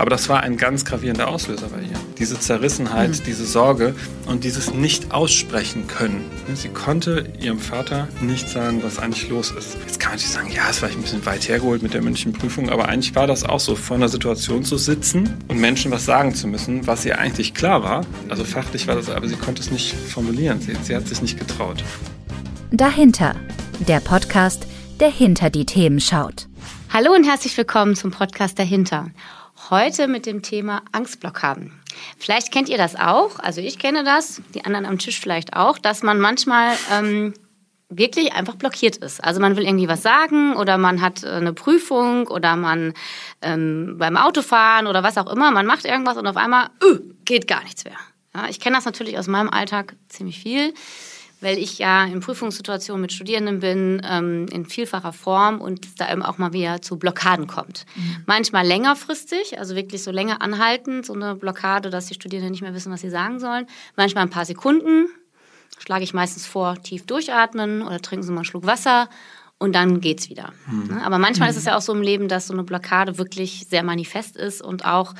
[0.00, 2.00] Aber das war ein ganz gravierender Auslöser bei ihr.
[2.18, 3.24] Diese Zerrissenheit, mhm.
[3.26, 6.24] diese Sorge und dieses nicht aussprechen können.
[6.54, 9.76] Sie konnte ihrem Vater nicht sagen, was eigentlich los ist.
[9.86, 12.32] Jetzt kann man natürlich sagen, ja, es war ein bisschen weit hergeholt mit der mündlichen
[12.32, 16.06] Prüfung, aber eigentlich war das auch so, vor einer Situation zu sitzen und Menschen was
[16.06, 18.06] sagen zu müssen, was ihr eigentlich klar war.
[18.30, 20.62] Also fachlich war das, aber sie konnte es nicht formulieren.
[20.62, 21.84] Sie, sie hat sich nicht getraut.
[22.70, 23.34] Dahinter.
[23.86, 24.66] Der Podcast,
[24.98, 26.48] der hinter die Themen schaut.
[26.90, 29.10] Hallo und herzlich willkommen zum Podcast Dahinter.
[29.70, 31.70] Heute mit dem Thema Angstblockaden.
[32.18, 35.78] Vielleicht kennt ihr das auch, also ich kenne das, die anderen am Tisch vielleicht auch,
[35.78, 37.34] dass man manchmal ähm,
[37.88, 39.22] wirklich einfach blockiert ist.
[39.22, 42.94] Also man will irgendwie was sagen oder man hat äh, eine Prüfung oder man
[43.42, 47.46] ähm, beim Autofahren oder was auch immer, man macht irgendwas und auf einmal uh, geht
[47.46, 47.96] gar nichts mehr.
[48.34, 50.74] Ja, ich kenne das natürlich aus meinem Alltag ziemlich viel
[51.40, 56.12] weil ich ja in Prüfungssituationen mit Studierenden bin, ähm, in vielfacher Form und es da
[56.12, 57.86] eben auch mal wieder zu Blockaden kommt.
[57.96, 58.16] Mhm.
[58.26, 62.74] Manchmal längerfristig, also wirklich so länger anhaltend, so eine Blockade, dass die Studierenden nicht mehr
[62.74, 63.66] wissen, was sie sagen sollen.
[63.96, 65.08] Manchmal ein paar Sekunden,
[65.78, 69.08] schlage ich meistens vor, tief durchatmen oder trinken Sie mal einen Schluck Wasser
[69.58, 70.52] und dann geht's wieder.
[70.66, 70.98] Mhm.
[70.98, 71.50] Aber manchmal mhm.
[71.50, 74.62] ist es ja auch so im Leben, dass so eine Blockade wirklich sehr manifest ist
[74.62, 75.14] und auch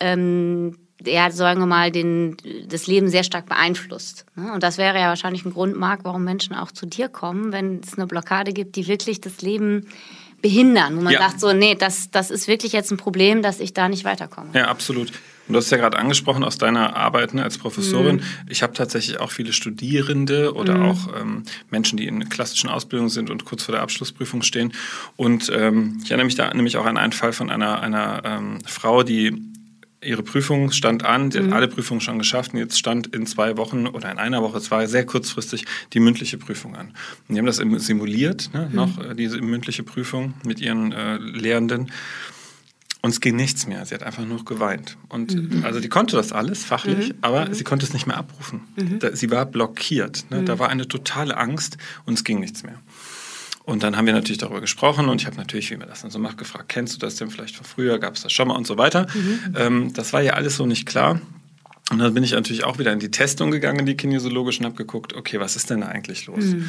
[0.00, 2.36] ähm, ja, sagen wir mal, den,
[2.68, 4.24] das Leben sehr stark beeinflusst.
[4.34, 4.52] Ne?
[4.52, 7.80] Und das wäre ja wahrscheinlich ein Grund, Marc, warum Menschen auch zu dir kommen, wenn
[7.80, 9.86] es eine Blockade gibt, die wirklich das Leben
[10.42, 11.20] behindern, wo man ja.
[11.20, 14.50] sagt, so, nee, das, das ist wirklich jetzt ein Problem, dass ich da nicht weiterkomme.
[14.54, 15.10] Ja, absolut.
[15.48, 18.16] Und du hast ja gerade angesprochen aus deiner Arbeit ne, als Professorin.
[18.16, 18.22] Mhm.
[18.48, 20.84] Ich habe tatsächlich auch viele Studierende oder mhm.
[20.84, 24.72] auch ähm, Menschen, die in klassischen Ausbildungen sind und kurz vor der Abschlussprüfung stehen.
[25.14, 28.58] Und ähm, ich erinnere mich da nämlich auch an einen Fall von einer, einer ähm,
[28.66, 29.40] Frau, die
[30.06, 31.46] ihre Prüfung stand an, sie mhm.
[31.46, 34.58] hat alle Prüfungen schon geschafft und jetzt stand in zwei Wochen oder in einer Woche,
[34.58, 36.88] es war sehr kurzfristig, die mündliche Prüfung an.
[37.28, 38.74] Und die haben das simuliert, ne, mhm.
[38.74, 41.90] noch äh, diese mündliche Prüfung mit ihren äh, Lehrenden.
[43.02, 43.86] Und es ging nichts mehr.
[43.86, 44.96] Sie hat einfach nur geweint.
[45.08, 45.64] Und mhm.
[45.64, 47.18] also die konnte das alles fachlich, mhm.
[47.20, 47.54] aber mhm.
[47.54, 48.62] sie konnte es nicht mehr abrufen.
[48.76, 48.98] Mhm.
[48.98, 50.26] Da, sie war blockiert.
[50.30, 50.42] Ne?
[50.42, 52.80] Da war eine totale Angst und es ging nichts mehr.
[53.66, 56.12] Und dann haben wir natürlich darüber gesprochen und ich habe natürlich, wie man das dann
[56.12, 58.54] so macht, gefragt, kennst du das denn vielleicht von früher, gab es das schon mal
[58.54, 59.08] und so weiter.
[59.12, 59.54] Mhm.
[59.56, 61.20] Ähm, das war ja alles so nicht klar.
[61.92, 64.74] Und dann bin ich natürlich auch wieder in die Testung gegangen, die kinesiologisch, und habe
[64.74, 66.44] geguckt, okay, was ist denn da eigentlich los?
[66.44, 66.68] Mhm.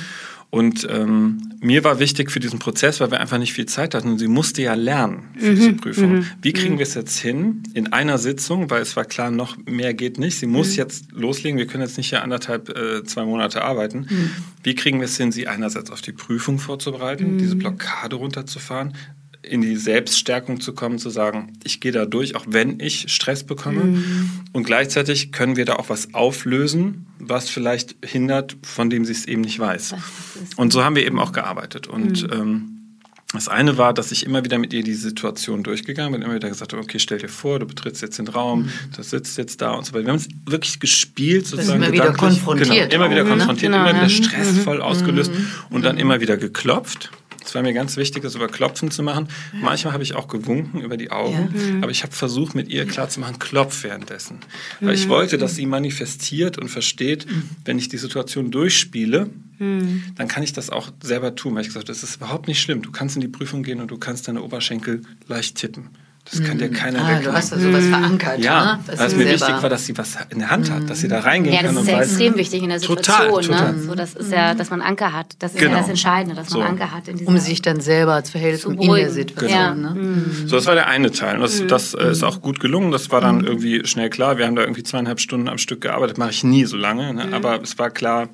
[0.50, 4.12] Und ähm, mir war wichtig für diesen Prozess, weil wir einfach nicht viel Zeit hatten.
[4.12, 5.56] Und sie musste ja lernen für mhm.
[5.56, 6.16] diese Prüfung.
[6.18, 6.26] Mhm.
[6.42, 6.78] Wie kriegen mhm.
[6.78, 10.38] wir es jetzt hin in einer Sitzung, weil es war klar, noch mehr geht nicht.
[10.38, 10.78] Sie muss mhm.
[10.78, 11.58] jetzt loslegen.
[11.58, 14.08] Wir können jetzt nicht hier anderthalb, äh, zwei Monate arbeiten.
[14.10, 14.32] Mhm.
[14.64, 18.94] Wie kriegen wir es hin, sie einerseits auf die Prüfung vorzubereiten, diese Blockade runterzufahren,
[19.48, 23.44] in die Selbststärkung zu kommen, zu sagen, ich gehe da durch, auch wenn ich Stress
[23.44, 23.84] bekomme.
[23.84, 24.30] Mhm.
[24.54, 29.26] Und gleichzeitig können wir da auch was auflösen, was vielleicht hindert, von dem sie es
[29.26, 29.96] eben nicht weiß.
[30.58, 31.88] Und so haben wir eben auch gearbeitet.
[31.88, 32.34] Und mhm.
[32.34, 32.78] ähm,
[33.34, 36.48] das eine war, dass ich immer wieder mit ihr die Situation durchgegangen bin, immer wieder
[36.48, 38.72] gesagt habe, okay, stell dir vor, du betrittst jetzt den Raum, mhm.
[38.96, 40.06] das sitzt jetzt da und so weiter.
[40.06, 41.84] Wir haben es wirklich gespielt, sozusagen.
[41.84, 42.90] Immer wieder konfrontiert.
[42.90, 44.82] Genau, immer wieder konfrontiert, genau, immer wieder stressvoll mhm.
[44.82, 45.48] ausgelöst mhm.
[45.72, 47.12] und dann immer wieder geklopft.
[47.48, 49.30] Es war mir ganz wichtig, das über Klopfen zu machen.
[49.54, 51.62] Manchmal habe ich auch gewunken über die Augen, ja.
[51.62, 51.84] Mhm.
[51.84, 54.40] aber ich habe versucht, mit ihr klarzumachen, klopf währenddessen.
[54.82, 55.12] Weil ich mhm.
[55.12, 57.50] wollte, dass sie manifestiert und versteht, mhm.
[57.64, 61.56] wenn ich die Situation durchspiele, dann kann ich das auch selber tun.
[61.56, 62.82] Weil ich gesagt habe, das ist überhaupt nicht schlimm.
[62.82, 65.90] Du kannst in die Prüfung gehen und du kannst deine Oberschenkel leicht tippen.
[66.32, 67.90] Das kann dir keiner ah, Du hast da sowas mhm.
[67.90, 68.40] verankert.
[68.40, 68.80] Ja, ne?
[68.98, 71.20] weil es mir wichtig war, dass sie was in der Hand hat, dass sie da
[71.20, 71.76] reingehen ja, kann.
[71.76, 73.28] Ja, das ist ja extrem wichtig in der Situation.
[73.28, 73.74] Total, total.
[73.74, 73.82] Ne?
[73.84, 75.36] So, das ist ja, dass man Anker hat.
[75.40, 75.72] Das ist genau.
[75.72, 76.68] ja das Entscheidende, dass man so.
[76.68, 77.08] Anker hat.
[77.08, 79.52] In um sich dann selber zu verhältnissen in der Situation.
[79.52, 79.74] Ja.
[79.74, 79.96] Ne?
[79.96, 80.48] Mhm.
[80.48, 81.36] So, das war der eine Teil.
[81.36, 81.68] Und das, mhm.
[81.68, 82.92] das äh, ist auch gut gelungen.
[82.92, 83.46] Das war dann mhm.
[83.46, 84.38] irgendwie schnell klar.
[84.38, 86.18] Wir haben da irgendwie zweieinhalb Stunden am Stück gearbeitet.
[86.18, 87.14] Mache ich nie so lange.
[87.14, 87.28] Ne?
[87.28, 87.34] Mhm.
[87.34, 88.30] Aber es war klar,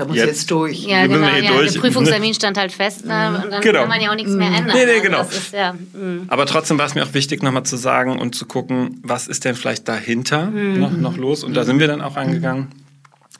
[0.00, 0.84] da muss jetzt, jetzt durch.
[0.86, 1.26] Ja, genau.
[1.26, 1.72] Ja, durch.
[1.72, 3.42] Der Prüfungstermin stand halt fest, ne?
[3.44, 3.80] und dann genau.
[3.80, 4.74] kann man ja auch nichts mehr ändern.
[4.74, 5.18] Nee, nee, also genau.
[5.18, 6.26] Also ist, ja, mm.
[6.28, 9.44] Aber trotzdem war es mir auch wichtig, nochmal zu sagen und zu gucken, was ist
[9.44, 10.80] denn vielleicht dahinter mhm.
[10.80, 11.44] noch, noch los.
[11.44, 12.68] Und da sind wir dann auch eingegangen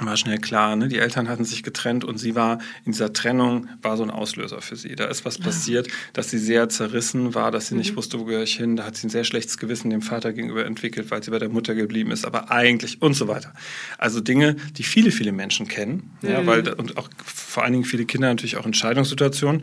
[0.06, 0.88] war schnell klar, ne?
[0.88, 4.60] die Eltern hatten sich getrennt und sie war in dieser Trennung, war so ein Auslöser
[4.60, 4.94] für sie.
[4.94, 7.96] Da ist was passiert, dass sie sehr zerrissen war, dass sie nicht mhm.
[7.96, 8.76] wusste, wo gehöre ich hin.
[8.76, 11.48] Da hat sie ein sehr schlechtes Gewissen dem Vater gegenüber entwickelt, weil sie bei der
[11.48, 13.52] Mutter geblieben ist, aber eigentlich und so weiter.
[13.98, 16.28] Also Dinge, die viele, viele Menschen kennen, mhm.
[16.28, 19.62] ja, weil, und auch vor allen Dingen viele Kinder natürlich auch Entscheidungssituationen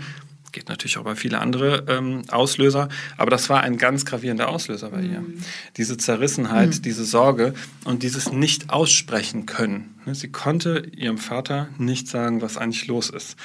[0.57, 4.89] geht natürlich auch bei viele andere ähm, Auslöser, aber das war ein ganz gravierender Auslöser
[4.89, 5.21] bei ihr.
[5.21, 5.43] Mhm.
[5.77, 6.81] Diese Zerrissenheit, mhm.
[6.81, 7.53] diese Sorge
[7.85, 9.93] und dieses nicht aussprechen können.
[10.05, 13.37] Ne, sie konnte ihrem Vater nicht sagen, was eigentlich los ist.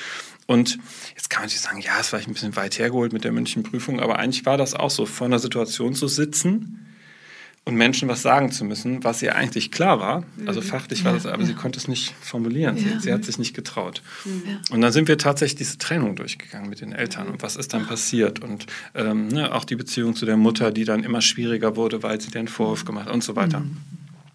[0.46, 0.78] Und
[1.14, 3.62] jetzt kann man natürlich sagen, ja, es war ein bisschen weit hergeholt mit der mündlichen
[3.62, 6.91] Prüfung, aber eigentlich war das auch so, vor einer Situation zu sitzen
[7.64, 10.24] und Menschen was sagen zu müssen, was ihr eigentlich klar war.
[10.46, 10.64] Also mhm.
[10.64, 12.76] fachlich war das, aber sie konnte es nicht formulieren.
[12.76, 14.02] Sie, sie, hat sich nicht getraut.
[14.24, 14.58] Ja.
[14.74, 17.86] Und dann sind wir tatsächlich diese Trennung durchgegangen mit den Eltern und was ist dann
[17.86, 22.02] passiert und ähm, ne, auch die Beziehung zu der Mutter, die dann immer schwieriger wurde,
[22.02, 23.60] weil sie den Vorwurf gemacht hat und so weiter.
[23.60, 23.76] Mhm.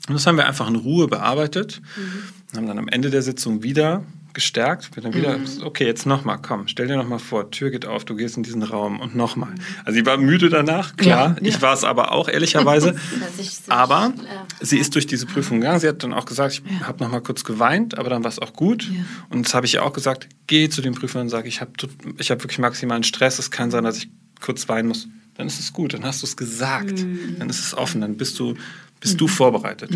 [0.07, 2.57] Und das haben wir einfach in Ruhe bearbeitet, mhm.
[2.57, 4.03] haben dann am Ende der Sitzung wieder
[4.37, 5.63] gestärkt, wird dann wieder, mhm.
[5.63, 8.61] okay, jetzt nochmal, komm, stell dir nochmal vor, Tür geht auf, du gehst in diesen
[8.61, 9.49] Raum und nochmal.
[9.83, 11.47] Also sie war müde danach, klar, ja, ja.
[11.49, 12.95] ich war es aber auch, ehrlicherweise.
[13.67, 14.13] aber
[14.61, 16.85] sie ist durch diese Prüfung gegangen, sie hat dann auch gesagt, ich ja.
[16.85, 18.87] habe nochmal kurz geweint, aber dann war es auch gut.
[19.29, 21.71] Und das habe ich ja auch gesagt, geh zu den Prüfern und sag, ich habe
[22.19, 24.09] ich hab wirklich maximalen Stress, es kann sein, dass ich
[24.39, 25.07] kurz weinen muss.
[25.33, 27.37] Dann ist es gut, dann hast du es gesagt, mhm.
[27.39, 28.53] dann ist es offen, dann bist du,
[28.99, 29.17] bist mhm.
[29.17, 29.89] du vorbereitet.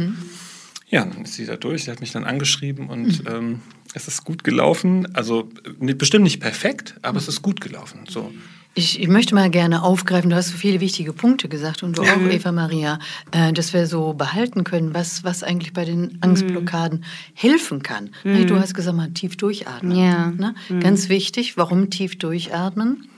[0.91, 0.95] Mhm.
[0.95, 3.31] Ja, dann ist sie da durch, sie hat mich dann angeschrieben und mhm.
[3.33, 3.61] ähm,
[3.93, 5.15] es ist gut gelaufen.
[5.15, 5.49] Also
[5.79, 8.01] bestimmt nicht perfekt, aber es ist gut gelaufen.
[8.07, 8.31] So.
[8.73, 12.03] Ich, ich, möchte mal gerne aufgreifen, du hast so viele wichtige Punkte gesagt und du
[12.03, 12.99] auch, Eva Maria,
[13.31, 17.03] äh, dass wir so behalten können, was, was eigentlich bei den Angstblockaden mhm.
[17.33, 18.11] helfen kann.
[18.23, 18.47] Mhm.
[18.47, 19.97] Du hast gesagt, mal tief durchatmen.
[19.97, 20.31] Ja.
[20.31, 20.55] Ne?
[20.69, 20.79] Mhm.
[20.79, 23.09] Ganz wichtig, warum tief durchatmen?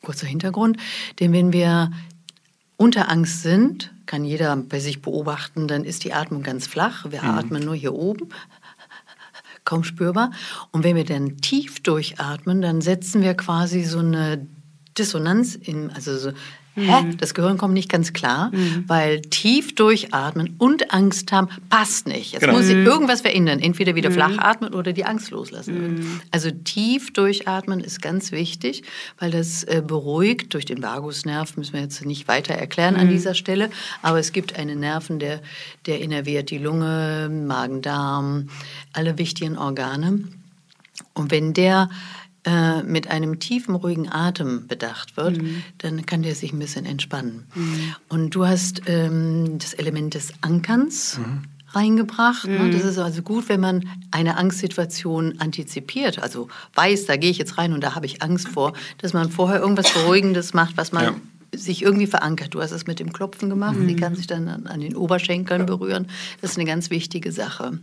[0.00, 0.78] Kurzer Hintergrund,
[1.20, 1.90] denn wenn wir
[2.76, 7.06] unter Angst sind, kann jeder bei sich beobachten, dann ist die Atmung ganz flach.
[7.10, 7.30] Wir mhm.
[7.30, 8.28] atmen nur hier oben,
[9.64, 10.30] kaum spürbar.
[10.72, 14.46] Und wenn wir dann tief durchatmen, dann setzen wir quasi so eine
[14.96, 16.32] Dissonanz in, also so
[16.74, 17.02] Hä?
[17.02, 17.16] Mhm.
[17.18, 18.84] Das Gehirn kommt nicht ganz klar, mhm.
[18.88, 22.32] weil tief durchatmen und Angst haben passt nicht.
[22.32, 22.54] Jetzt genau.
[22.54, 22.86] muss sich mhm.
[22.86, 23.60] irgendwas verändern.
[23.60, 24.14] Entweder wieder mhm.
[24.14, 25.94] flach atmen oder die Angst loslassen.
[25.94, 26.20] Mhm.
[26.32, 28.82] Also tief durchatmen ist ganz wichtig,
[29.18, 33.10] weil das äh, beruhigt durch den Vagusnerv, müssen wir jetzt nicht weiter erklären an mhm.
[33.10, 33.70] dieser Stelle,
[34.02, 35.40] aber es gibt einen Nerven, der,
[35.86, 38.48] der innerviert die Lunge, Magen, Darm,
[38.92, 40.24] alle wichtigen Organe.
[41.14, 41.88] Und wenn der
[42.44, 45.62] äh, mit einem tiefen, ruhigen Atem bedacht wird, mhm.
[45.78, 47.46] dann kann der sich ein bisschen entspannen.
[47.54, 47.94] Mhm.
[48.08, 51.18] Und du hast ähm, das Element des Ankerns.
[51.18, 51.42] Mhm
[51.74, 52.46] reingebracht.
[52.46, 52.58] Ne?
[52.58, 52.70] Mhm.
[52.70, 57.58] Das ist also gut, wenn man eine Angstsituation antizipiert, also weiß, da gehe ich jetzt
[57.58, 61.04] rein und da habe ich Angst vor, dass man vorher irgendwas Beruhigendes macht, was man
[61.04, 61.14] ja
[61.56, 62.54] sich irgendwie verankert.
[62.54, 63.76] Du hast es mit dem Klopfen gemacht.
[63.76, 63.88] Mhm.
[63.88, 66.06] Sie kann sich dann an, an, den Oberschenkeln berühren.
[66.40, 67.78] Das ist eine ganz wichtige Sache.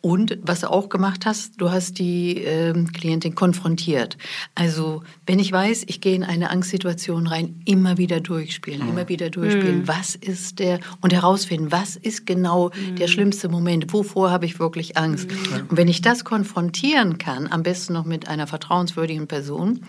[0.00, 4.16] Und was du auch gemacht hast, du hast die äh, Klientin konfrontiert.
[4.54, 8.90] Also wenn ich weiß, ich gehe in eine Angstsituation rein, immer wieder durchspielen, mhm.
[8.90, 9.80] immer wieder durchspielen.
[9.80, 9.88] Mhm.
[9.88, 13.12] Was ist der und herausfinden, was ist genau der mhm.
[13.12, 13.92] schlimmste Moment?
[13.92, 15.30] Wovor habe ich wirklich Angst?
[15.30, 15.66] Mhm.
[15.68, 19.80] Und wenn ich das konfrontieren kann, am besten noch mit einer vertrauenswürdigen Person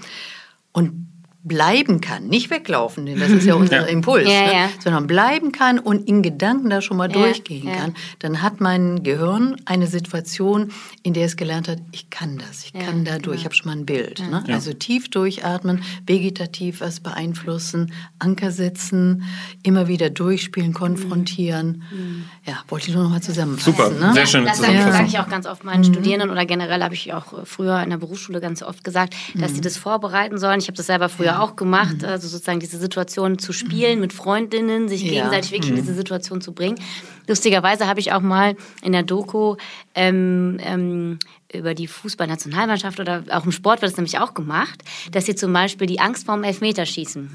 [0.71, 1.08] und
[1.41, 3.85] bleiben kann, nicht weglaufen, denn das ist ja unser ja.
[3.85, 4.53] Impuls, ja, ne?
[4.53, 4.69] ja.
[4.83, 9.55] sondern bleiben kann und in Gedanken da schon mal durchgehen kann, dann hat mein Gehirn
[9.63, 13.33] eine Situation, in der es gelernt hat, ich kann das, ich kann da durch, genau.
[13.35, 14.21] ich habe schon mal ein Bild.
[14.29, 14.43] Ne?
[14.49, 19.23] Also tief durchatmen, vegetativ was beeinflussen, Anker setzen,
[19.63, 21.83] immer wieder durchspielen, konfrontieren.
[21.89, 22.25] Mhm.
[22.45, 23.73] Ja, wollte ich nur noch mal zusammenfassen.
[23.77, 24.13] Super, ne?
[24.13, 24.45] sehr schön.
[24.45, 25.93] Das sage ich auch ganz oft meinen mhm.
[25.93, 29.55] Studierenden oder generell habe ich auch früher in der Berufsschule ganz oft gesagt, dass mhm.
[29.55, 30.59] sie das vorbereiten sollen.
[30.59, 32.07] Ich habe das selber früher früher auch gemacht, mhm.
[32.07, 35.11] also sozusagen diese Situation zu spielen mit Freundinnen, sich ja.
[35.11, 35.81] gegenseitig wirklich in mhm.
[35.81, 36.79] diese Situation zu bringen.
[37.27, 39.55] Lustigerweise habe ich auch mal in der Doku
[39.95, 41.19] ähm, ähm,
[41.53, 45.51] über die Fußballnationalmannschaft oder auch im Sport wird es nämlich auch gemacht, dass sie zum
[45.51, 47.29] Beispiel die Angst vorm Elfmeterschießen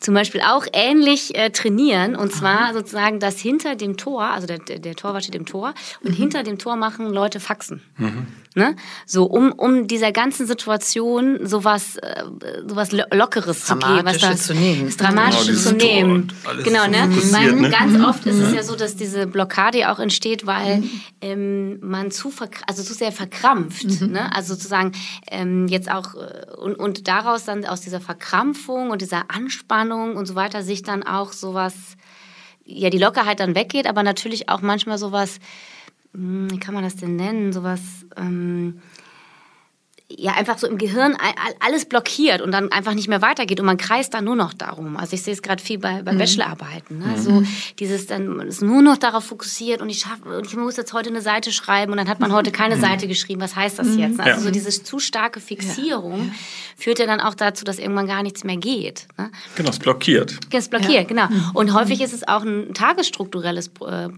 [0.00, 4.58] zum Beispiel auch ähnlich äh, trainieren und zwar sozusagen, dass hinter dem Tor, also der,
[4.58, 6.14] der Torwart steht im Tor und mhm.
[6.14, 7.82] hinter dem Tor machen Leute Faxen.
[7.96, 8.26] Mhm.
[8.54, 8.74] Ne?
[9.04, 12.22] So, um, um dieser ganzen Situation sowas, äh,
[12.66, 14.00] sowas Lockeres zu geben.
[14.04, 14.86] Was das, zu nehmen.
[14.86, 16.32] Das Dramatische genau, zu nehmen.
[16.64, 17.08] Genau, ne?
[17.32, 17.68] Weil ne?
[17.68, 20.90] ganz oft ist es ja so, dass diese Blockade auch entsteht, weil mhm.
[21.20, 22.32] ähm, man zu,
[22.66, 23.35] also zu sehr verkrampft.
[24.00, 24.12] Mhm.
[24.12, 24.34] Ne?
[24.34, 24.92] Also sozusagen
[25.30, 30.26] ähm, jetzt auch äh, und, und daraus dann aus dieser Verkrampfung und dieser Anspannung und
[30.26, 31.74] so weiter sich dann auch sowas,
[32.64, 35.38] ja, die Lockerheit dann weggeht, aber natürlich auch manchmal sowas
[36.16, 37.52] hm, wie kann man das denn nennen?
[37.52, 37.80] Sowas,
[38.16, 38.80] ähm,
[40.16, 41.16] ja einfach so im Gehirn
[41.60, 44.96] alles blockiert und dann einfach nicht mehr weitergeht und man kreist dann nur noch darum.
[44.96, 46.18] Also ich sehe es gerade viel bei, bei mhm.
[46.18, 46.98] Bachelorarbeiten.
[46.98, 47.06] Ne?
[47.06, 47.16] Mhm.
[47.18, 47.42] So
[47.78, 51.10] dieses dann ist nur noch darauf fokussiert und ich schaffe und ich muss jetzt heute
[51.10, 52.80] eine Seite schreiben und dann hat man heute keine mhm.
[52.80, 53.40] Seite geschrieben.
[53.40, 53.98] Was heißt das mhm.
[53.98, 54.20] jetzt?
[54.20, 54.40] Also ja.
[54.40, 56.34] so diese zu starke Fixierung ja.
[56.76, 59.06] führt ja dann auch dazu, dass irgendwann gar nichts mehr geht.
[59.18, 59.30] Ne?
[59.56, 60.38] Genau, es blockiert.
[60.50, 61.02] Es blockiert, ja.
[61.04, 61.26] genau.
[61.28, 61.50] Mhm.
[61.54, 64.08] Und häufig ist es auch ein tagesstrukturelles äh,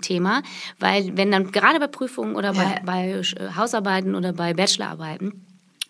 [0.00, 0.42] Thema,
[0.78, 3.22] weil wenn dann gerade bei Prüfungen oder bei, bei
[3.56, 5.39] Hausarbeiten oder bei Bachelorarbeiten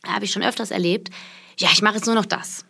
[0.06, 1.10] habe ich schon öfters erlebt,
[1.58, 2.64] ja, ich mache jetzt nur noch das.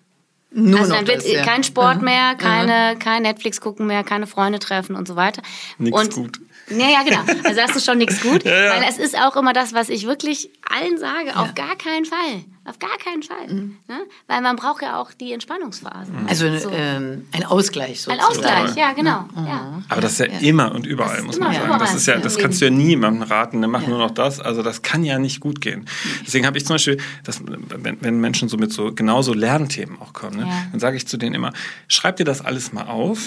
[0.52, 1.44] Nur also dann wird das, ja.
[1.44, 2.06] kein Sport mhm.
[2.06, 2.98] mehr, keine, mhm.
[2.98, 5.42] kein Netflix gucken mehr, keine Freunde treffen und so weiter.
[5.78, 6.40] Nichts gut.
[6.70, 7.20] Ja, ja, genau.
[7.44, 8.44] Also das ist schon nichts gut.
[8.44, 8.70] ja, ja.
[8.72, 12.44] Weil es ist auch immer das, was ich wirklich allen sage, auf gar keinen Fall.
[12.64, 13.46] Auf gar keinen Fall.
[13.88, 14.00] Ne?
[14.26, 16.12] Weil man braucht ja auch die Entspannungsphase.
[16.28, 16.70] Also So.
[16.70, 18.20] ähm, ein Ausgleich Ein sozusagen.
[18.64, 19.24] Ausgleich, ja, genau.
[19.34, 19.82] Ja.
[19.88, 21.78] Aber das ist ja, immer und überall, Das muss man sagen.
[21.78, 24.40] Das ist ja, das kannst du ja niemandem raten, ne, mach nur noch das.
[24.40, 25.86] Also das kann ja nicht gut gehen.
[26.26, 30.12] Deswegen habe ich zum Beispiel, das, wenn, wenn Menschen so mit so genauso Lernthemen auch
[30.12, 30.62] kommen, ne, Ja.
[30.70, 31.52] dann sage ich zu denen immer,
[31.88, 33.20] schreib dir das alles mal auf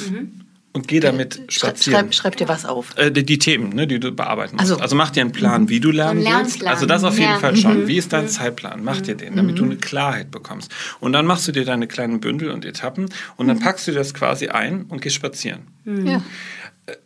[0.74, 2.00] und geh damit Schreib, spazieren.
[2.02, 2.98] schreib, schreib dir was auf.
[2.98, 4.72] Äh, die, die Themen, ne, die du bearbeiten musst.
[4.72, 6.66] Also- Also, mach dir einen Plan, wie du lernen willst.
[6.66, 7.40] Also das auf jeden Ja.
[7.40, 7.88] Fall schon.
[7.88, 8.84] Wie ist dein Zeitplan?
[8.84, 10.72] Mach dir den, damit du eine Klarheit bekommst.
[11.00, 14.14] Und dann machst du dir deine kleinen Bündel und Etappen und dann packst du das
[14.14, 15.62] quasi ein und gehst spazieren.
[15.86, 16.22] Ja.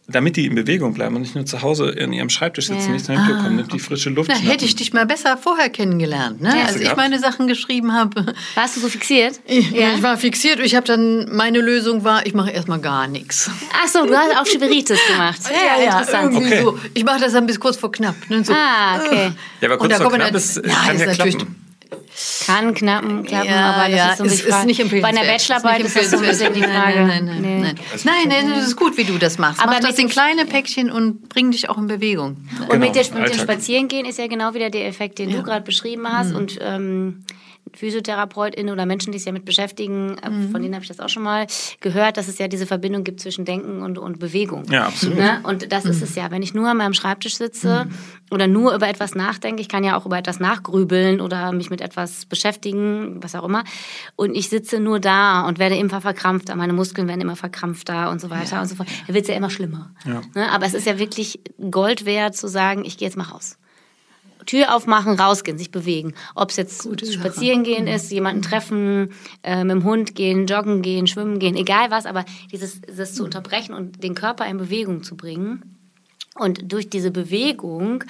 [0.08, 2.94] Damit die in Bewegung bleiben und nicht nur zu Hause in ihrem Schreibtisch sitzen, Ja.
[2.94, 4.52] nicht Hintergrund kommen, nimmt die frische Luft Na, schnappen.
[4.52, 6.50] hätte ich dich mal besser vorher kennengelernt, ne?
[6.58, 6.66] Ja.
[6.66, 6.98] Als ich gehabt?
[6.98, 8.34] meine Sachen geschrieben habe.
[8.56, 9.40] Warst du so fixiert?
[9.48, 9.94] Ja.
[9.96, 10.60] Ich war fixiert.
[10.62, 13.52] Ich habe dann, meine Lösung war, ich mache erstmal gar nichts.
[13.74, 15.42] Ach so, du hast auch Schiberitis gemacht.
[15.46, 16.34] Ja, interessant.
[16.34, 16.64] irgendwie Okay.
[16.64, 16.80] so.
[16.96, 18.16] Ich mache das dann bis kurz vor knapp.
[18.30, 18.44] Ne?
[18.44, 18.54] So.
[18.54, 19.32] Ah, okay.
[19.62, 21.67] Ja, aber Und kurz da vor knapp dann- ist, Ja, kann ist ja natürlich- klappen.
[22.46, 25.22] Kann knappen, klappen, Ja, aber das ja, ist so ein bisschen ist nicht Bei einer.
[25.22, 27.06] Bachelorarbeit ist das so ein bisschen die Frage.
[27.06, 27.62] Nein, nein, nein.
[27.62, 29.62] Nein, nein, nein, das ist gut, wie du das machst.
[29.62, 32.38] Aber Mach das in dem- kleine Päckchen und bring dich auch in Bewegung.
[32.62, 33.40] Und Genau, mit, der, mit dem.
[33.40, 36.34] Spazierengehen ist ja genau wieder der Effekt, den du gerade beschrieben hast.
[36.34, 37.24] Und ähm,
[37.78, 41.24] PhysiotherapeutInnen oder Menschen, die sich damit beschäftigen, äh, von denen habe ich das auch schon
[41.24, 41.48] mal
[41.80, 44.66] gehört, dass es ja diese Verbindung gibt zwischen Denken und, und Bewegung.
[44.70, 45.18] Ja, absolut.
[45.18, 45.40] Ne?
[45.44, 46.32] Und das ist es ja.
[46.32, 47.88] Wenn ich nur an meinem Schreibtisch sitze
[48.32, 51.82] oder nur über etwas nachdenke, ich kann ja auch über etwas nachgrübeln oder mich mit
[51.82, 53.64] etwas beschäftigen, was auch immer.
[54.16, 58.20] Und ich sitze nur da und werde immer verkrampfter, meine Muskeln werden immer verkrampfter und
[58.20, 58.90] so weiter und so fort.
[59.06, 59.92] Dann wird es ja immer schlimmer.
[60.06, 60.22] Ja.
[60.36, 60.52] Ne?
[60.52, 61.40] Aber es ist ja wirklich
[61.72, 63.58] Gold wert zu sagen, ich gehe jetzt mal raus.
[64.48, 66.16] Tür aufmachen, rausgehen, sich bewegen.
[66.34, 69.14] Ob es jetzt spazieren gehen ist, jemanden treffen,
[69.44, 73.24] äh, mit dem Hund gehen, joggen gehen, schwimmen gehen, egal was, aber dieses das zu
[73.24, 75.78] unterbrechen und den Körper in Bewegung zu bringen.
[76.36, 78.04] Und durch diese Bewegung,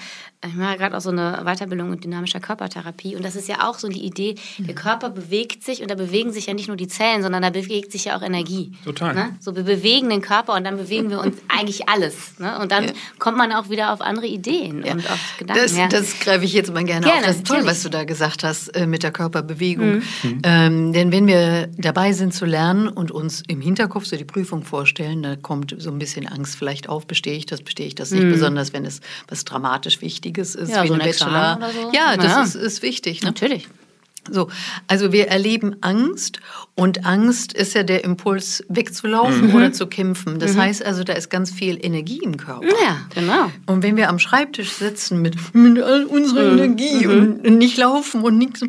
[0.46, 3.80] ich mache gerade auch so eine Weiterbildung in dynamischer Körpertherapie und das ist ja auch
[3.80, 6.88] so die Idee, der Körper bewegt sich und da bewegen sich ja nicht nur die
[6.88, 8.72] Zellen, sondern da bewegt sich ja auch Energie.
[8.86, 9.16] Total.
[9.16, 9.36] Ne?
[9.40, 12.38] So, wir bewegen den Körper und dann bewegen wir uns eigentlich alles.
[12.40, 12.60] Ne?
[12.60, 15.64] Und dann kommt man auch wieder auf andere Ideen und auf Gedanken.
[15.64, 15.88] Das, ja.
[15.88, 17.26] das greife ich jetzt mal gerne, Gerne, auf.
[17.26, 20.04] Das ist toll, was du da gesagt hast äh, mit der Körperbewegung.
[20.44, 24.64] Ähm, denn wenn wir dabei sind zu lernen und uns im Hinterkopf so die Prüfung
[24.64, 28.12] vorstellen, da kommt so ein bisschen Angst vielleicht auf, bestehe ich das, bestehe ich das
[28.12, 31.58] nicht, besonders wenn es was dramatisch Wichtiges ist, Ja, wie so ein Bachelor.
[31.58, 31.92] oder so.
[31.94, 32.44] Ja, das Ja.
[32.44, 33.22] Ist, ist wichtig.
[33.22, 33.28] Ne?
[33.28, 33.68] Natürlich.
[34.30, 34.50] So,
[34.88, 36.42] also wir erleben Angst
[36.76, 40.38] und Angst ist ja der Impuls wegzulaufen oder zu kämpfen.
[40.38, 42.68] Das heißt also, da ist ganz viel Energie im Körper.
[42.68, 43.50] Ja, genau.
[43.68, 48.38] Und wenn wir am Schreibtisch sitzen mit, mit all unserer Energie und nicht laufen und
[48.38, 48.60] nichts,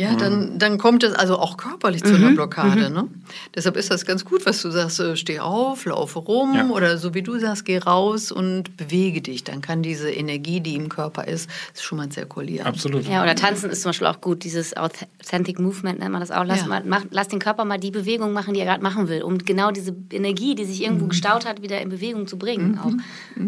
[0.00, 2.90] ja, dann, dann kommt es also auch körperlich zu einer Blockade.
[2.90, 3.06] Ne?
[3.54, 6.66] Deshalb ist das ganz gut, was du sagst, äh, steh auf, laufe rum Ja.
[6.68, 9.44] oder so wie du sagst, geh raus und bewege dich.
[9.44, 12.66] Dann kann diese Energie, die im Körper ist, schon mal zirkulieren.
[12.66, 13.06] Absolut.
[13.06, 16.44] Ja, oder tanzen ist zum Beispiel auch gut, dieses Authentic Movement nennt man das auch.
[16.44, 16.66] Lass, Ja.
[16.66, 19.38] mal, mach, lass den Körper mal die Bewegung machen, die er gerade machen will, um
[19.38, 22.78] genau diese Energie, die sich irgendwo gestaut hat, wieder in Bewegung zu bringen.
[22.82, 22.92] Auch.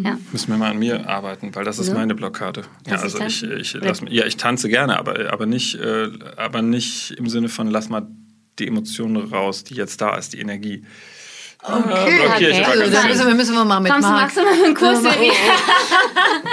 [0.04, 0.18] Ja.
[0.32, 1.94] Müssen wir mal an mir arbeiten, weil das ist Ja.
[1.94, 2.62] meine Blockade.
[2.86, 6.08] Ja, also ich, ich, lass, ja, ich tanze gerne, aber, aber, nicht, äh,
[6.42, 8.06] aber nicht im Sinne von lass mal
[8.58, 10.84] die Emotionen raus, die jetzt da ist, die Energie.
[11.64, 12.64] Okay, okay.
[12.64, 14.64] aber Also, da müssen wir, müssen wir mal mit Kommst du, Marc- magst du mal
[14.64, 15.30] einen Kurs mal- irgendwie?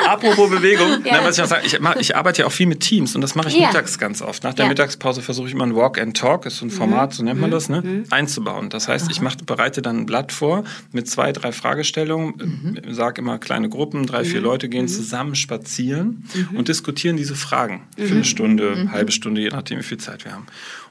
[0.08, 1.14] Apropos Bewegung, Ja.
[1.20, 3.34] na, was ich noch sagen, ich, ich arbeite ja auch viel mit Teams und das
[3.36, 3.68] mache ich Ja.
[3.68, 4.44] mittags ganz oft.
[4.44, 4.70] Nach der Ja.
[4.70, 6.72] Mittagspause versuche ich immer ein Walk and Talk, ist so Mhm.
[6.72, 8.70] ein Format, so nennt man das, ne, einzubauen.
[8.70, 13.22] Das heißt, ich mach, bereite dann ein Blatt vor mit zwei, drei Fragestellungen, äh, sage
[13.22, 14.26] immer kleine Gruppen, drei, Mhm.
[14.26, 18.12] vier Leute gehen zusammen spazieren und diskutieren diese Fragen für Mhm.
[18.12, 20.46] eine Stunde, halbe Stunde, je nachdem, wie viel Zeit wir haben.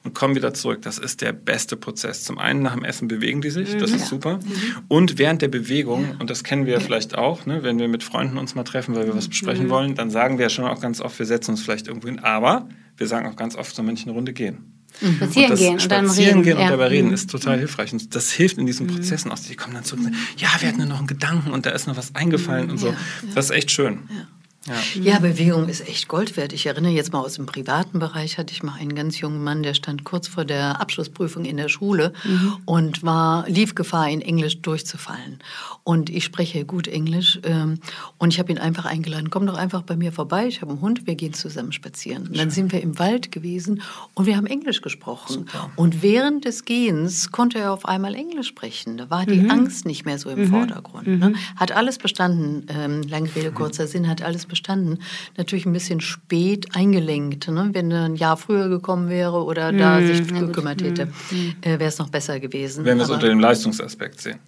[0.04, 0.80] Und kommen wieder zurück.
[0.82, 2.22] Das ist der beste Prozess.
[2.25, 3.78] Zum einen nach dem Essen bewegen die sich, Mhm.
[3.80, 4.40] das ist super.
[4.88, 8.02] Und während der Bewegung, und das kennen wir ja vielleicht auch, ne, wenn wir mit
[8.02, 9.70] Freunden uns mal treffen, weil wir was besprechen Mhm.
[9.70, 12.18] wollen, dann sagen wir ja schon auch ganz oft, wir setzen uns vielleicht irgendwo hin.
[12.20, 14.74] Aber wir sagen auch ganz oft, wir nicht eine Runde gehen.
[15.16, 16.42] Spazieren das gehen und dann Spazieren reden.
[16.42, 16.66] gehen und ja.
[16.66, 16.70] Mhm.
[16.70, 17.92] dabei reden ist total hilfreich.
[17.92, 19.42] Und das hilft in diesen Prozessen aus.
[19.42, 21.70] Die kommen dann zurück und sagen, ja, wir hatten ja noch einen Gedanken und da
[21.70, 22.94] ist noch was eingefallen und so.
[23.34, 24.00] Das ist echt schön.
[24.10, 24.26] Ja.
[25.02, 26.52] Ja, Bewegung ist echt Gold wert.
[26.52, 29.62] Ich erinnere jetzt mal aus dem privaten Bereich, hatte ich mal einen ganz jungen Mann,
[29.62, 32.12] der stand kurz vor der Abschlussprüfung in der Schule
[32.64, 35.38] und war, lief Gefahr, in Englisch durchzufallen.
[35.84, 37.78] Und ich spreche gut Englisch ähm,
[38.18, 40.80] und ich habe ihn einfach eingeladen, komm doch einfach bei mir vorbei, ich habe einen
[40.80, 42.26] Hund, wir gehen zusammen spazieren.
[42.28, 43.82] Und dann sind wir im Wald gewesen
[44.14, 45.46] und wir haben Englisch gesprochen.
[45.76, 48.96] Und während des Gehens konnte er auf einmal Englisch sprechen.
[48.98, 51.06] Da war die Angst nicht mehr so im Vordergrund.
[51.06, 51.34] Ne?
[51.56, 54.57] Hat alles bestanden, ähm, lange Rede, kurzer Sinn, hat alles bestanden.
[55.36, 57.48] Natürlich ein bisschen spät eingelenkt.
[57.48, 57.70] Ne?
[57.72, 61.08] Wenn er ein Jahr früher gekommen wäre oder da sich gekümmert hätte,
[61.62, 62.84] äh, wäre es noch besser gewesen.
[62.84, 64.38] Wenn wir es unter dem Leistungsaspekt sehen.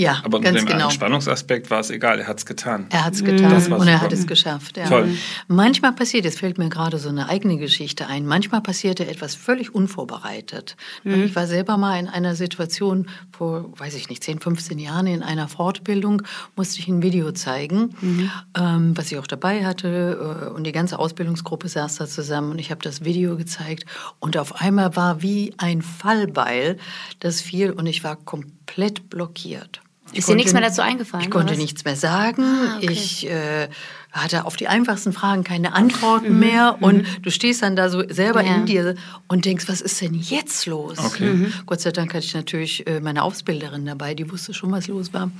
[0.00, 0.84] Ja, Aber ganz mit dem genau.
[0.86, 2.86] Entspannungsaspekt war es egal, er hat es getan.
[2.88, 4.78] Er hat es getan Das war und er hat es geschafft.
[4.78, 4.88] Ja.
[4.88, 5.10] Toll.
[5.46, 9.74] Manchmal passiert, es fällt mir gerade so eine eigene Geschichte ein, manchmal passierte etwas völlig
[9.74, 10.76] unvorbereitet.
[11.04, 15.22] Ich war selber mal in einer Situation vor, weiß ich nicht, 10, 15 Jahren in
[15.22, 16.22] einer Fortbildung,
[16.56, 17.94] musste ich ein Video zeigen,
[18.58, 22.58] ähm, was ich auch dabei hatte äh, und die ganze Ausbildungsgruppe saß da zusammen und
[22.58, 23.84] ich habe das Video gezeigt
[24.18, 26.78] und auf einmal war wie ein Fallbeil,
[27.18, 29.82] das fiel und ich war komplett blockiert.
[30.12, 31.58] Ich Ist dir nichts konnte- mehr dazu eingefallen, Ich konnte was?
[31.58, 32.42] nichts mehr sagen.
[32.42, 32.90] Ah, okay.
[32.90, 33.68] Ich äh,
[34.12, 36.38] hatte auf die einfachsten Fragen keine Antworten Mhm.
[36.40, 36.76] mehr.
[36.80, 38.56] Und du stehst dann da so selber Ja.
[38.56, 38.96] in dir
[39.28, 40.98] und denkst, was ist denn jetzt los?
[40.98, 41.32] Okay.
[41.32, 41.52] Mhm.
[41.66, 45.12] Gott sei Dank hatte ich natürlich äh, meine Ausbilderin dabei, die wusste schon, was los
[45.12, 45.30] war.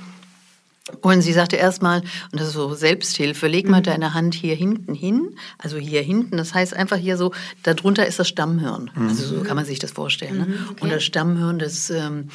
[1.01, 3.71] Und sie sagte erstmal, und das ist so Selbsthilfe, leg Mhm.
[3.71, 8.07] mal deine Hand hier hinten hin, also hier hinten, das heißt einfach hier so, darunter
[8.07, 8.89] ist das Stammhirn.
[9.07, 10.39] Also so kann man sich das vorstellen.
[10.39, 10.45] Ne?
[10.47, 12.29] Mhm, Und das Stammhirn, das ähm,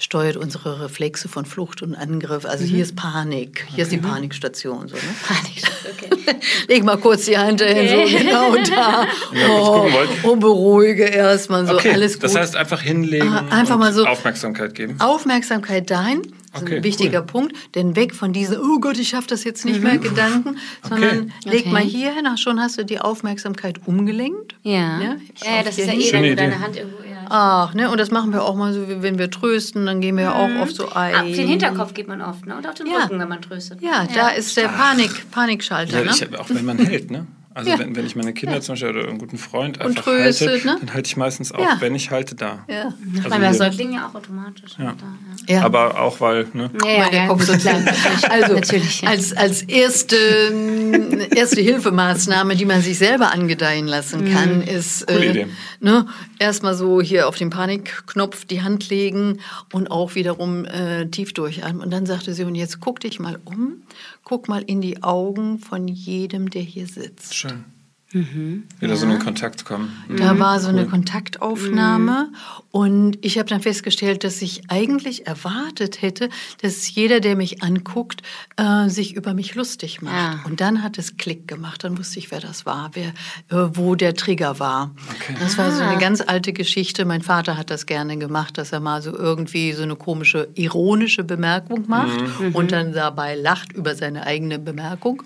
[0.00, 2.44] steuert unsere Reflexe von Flucht und Angriff.
[2.44, 2.68] Also Mhm.
[2.70, 4.88] hier ist Panik, hier ist die Panikstation.
[4.88, 5.02] So, ne?
[5.28, 6.36] Panik, okay.
[6.68, 8.24] Leg mal kurz die Hand dahin, so Okay.
[8.24, 9.06] genau da.
[9.32, 9.88] Ja, Oh,
[10.24, 12.24] und beruhige erstmal so, Okay, alles gut.
[12.24, 14.96] das heißt einfach hinlegen Ah, einfach und mal so- Aufmerksamkeit geben.
[15.00, 16.22] Aufmerksamkeit dahin.
[16.52, 17.26] Das ist Okay, ein wichtiger cool.
[17.26, 21.32] Punkt, denn weg von diesen, oh Gott, ich schaffe das jetzt nicht mehr Gedanken, sondern
[21.44, 21.72] leg Okay.
[21.72, 24.54] mal hier hin, ach, schon hast du die Aufmerksamkeit umgelenkt.
[24.62, 24.72] Ja.
[24.72, 26.60] Ja, Ja, ja, das ist ja eh, wenn du deine.
[26.60, 26.98] Hand irgendwo.
[27.02, 27.24] Ja.
[27.30, 30.16] Ach, ne, und das machen wir auch mal so, wie wenn wir trösten, dann gehen
[30.16, 31.14] wir ja auch oft so ein.
[31.14, 32.56] Auf den Hinterkopf geht man oft, ne?
[32.56, 33.04] Und auf den Ja.
[33.04, 33.80] Rücken, wenn man tröstet.
[33.80, 36.10] Ja, da ist der Panik, Panikschalter, Ja, ne?
[36.14, 37.26] ich, auch wenn man hält, ne?
[37.54, 37.78] Also Ja.
[37.78, 40.66] wenn, wenn ich meine Kinder zum Beispiel oder einen guten Freund Und einfach tröstet, halte,
[40.66, 40.76] ne?
[40.80, 41.76] dann halte ich meistens auch, Ja.
[41.80, 42.64] wenn ich halte, da.
[42.68, 42.84] Ja.
[43.16, 43.54] Also man bei hier.
[43.54, 44.72] Säuglingen ja auch automatisch.
[44.78, 44.94] Ja.
[45.46, 45.62] Da, Ja.
[45.64, 46.70] Aber auch weil, ne?
[46.84, 46.88] ja.
[46.90, 48.30] Ja, weil der ja, Kopf so klein ist.
[48.30, 49.10] Also Natürlich, ja.
[49.10, 50.16] als, als erste,
[51.34, 54.32] erste Hilfemaßnahme, die man sich selber angedeihen lassen Mhm.
[54.32, 55.46] kann, ist Idee.
[55.80, 56.06] ne,
[56.38, 59.38] erstmal so hier auf den Panikknopf die Hand legen
[59.72, 61.82] und auch wiederum äh, tief durchatmen.
[61.82, 63.82] Und dann sagte sie, und jetzt guck dich mal um,
[64.24, 67.34] guck mal in die Augen von jedem, der hier sitzt.
[67.34, 67.64] Schön.
[68.12, 68.64] Mhm.
[68.80, 69.90] Wieder so in Kontakt kommen.
[70.16, 72.30] Da war so eine Kontaktaufnahme
[72.70, 76.28] und ich habe dann festgestellt, dass ich eigentlich erwartet hätte,
[76.62, 78.22] dass jeder, der mich anguckt,
[78.56, 80.14] äh, sich über mich lustig macht.
[80.14, 80.40] Ja.
[80.44, 83.94] Und dann hat es Klick gemacht, dann wusste ich, wer das war, wer, äh, wo
[83.94, 84.94] der Trigger war.
[85.16, 85.34] Okay.
[85.40, 85.88] Das war so Ah.
[85.90, 87.04] eine ganz alte Geschichte.
[87.04, 91.24] Mein Vater hat das gerne gemacht, dass er mal so irgendwie so eine komische, ironische
[91.24, 92.54] Bemerkung macht Mhm.
[92.54, 95.22] und dann dabei lacht über seine eigene Bemerkung.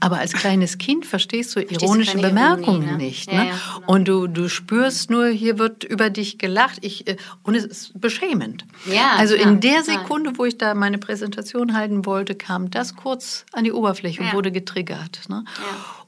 [0.00, 2.96] Aber als kleines Kind verstehst du ironische keine Bemerkungen ne?
[2.96, 3.30] nicht.
[3.32, 3.48] Ja, Ne?
[3.48, 3.92] ja, genau.
[3.92, 6.78] Und du, du spürst nur, hier wird über dich gelacht.
[6.82, 8.64] Ich, äh, und es ist beschämend.
[8.86, 9.82] Ja, also klar, in der.
[9.82, 14.26] Sekunde, wo ich da meine Präsentation halten wollte, kam das kurz an die Oberfläche und
[14.28, 14.32] Ja.
[14.34, 15.20] wurde getriggert.
[15.28, 15.44] Ne?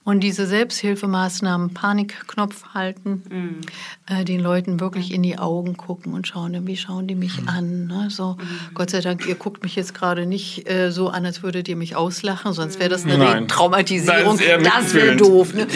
[0.02, 3.60] Und diese Selbsthilfemaßnahmen, Panikknopf halten, Mhm.
[4.06, 7.86] äh, den Leuten wirklich in die Augen gucken und schauen, wie schauen die mich an.
[7.86, 8.08] Ne?
[8.08, 8.74] So, Mhm.
[8.74, 11.76] Gott sei Dank, ihr guckt mich jetzt gerade nicht äh, so an, als würdet ihr
[11.76, 13.46] mich auslachen, sonst wäre das eine Nein.
[13.46, 14.38] Traumatisierung.
[14.64, 15.52] Das wäre doof.
[15.52, 15.66] Ne?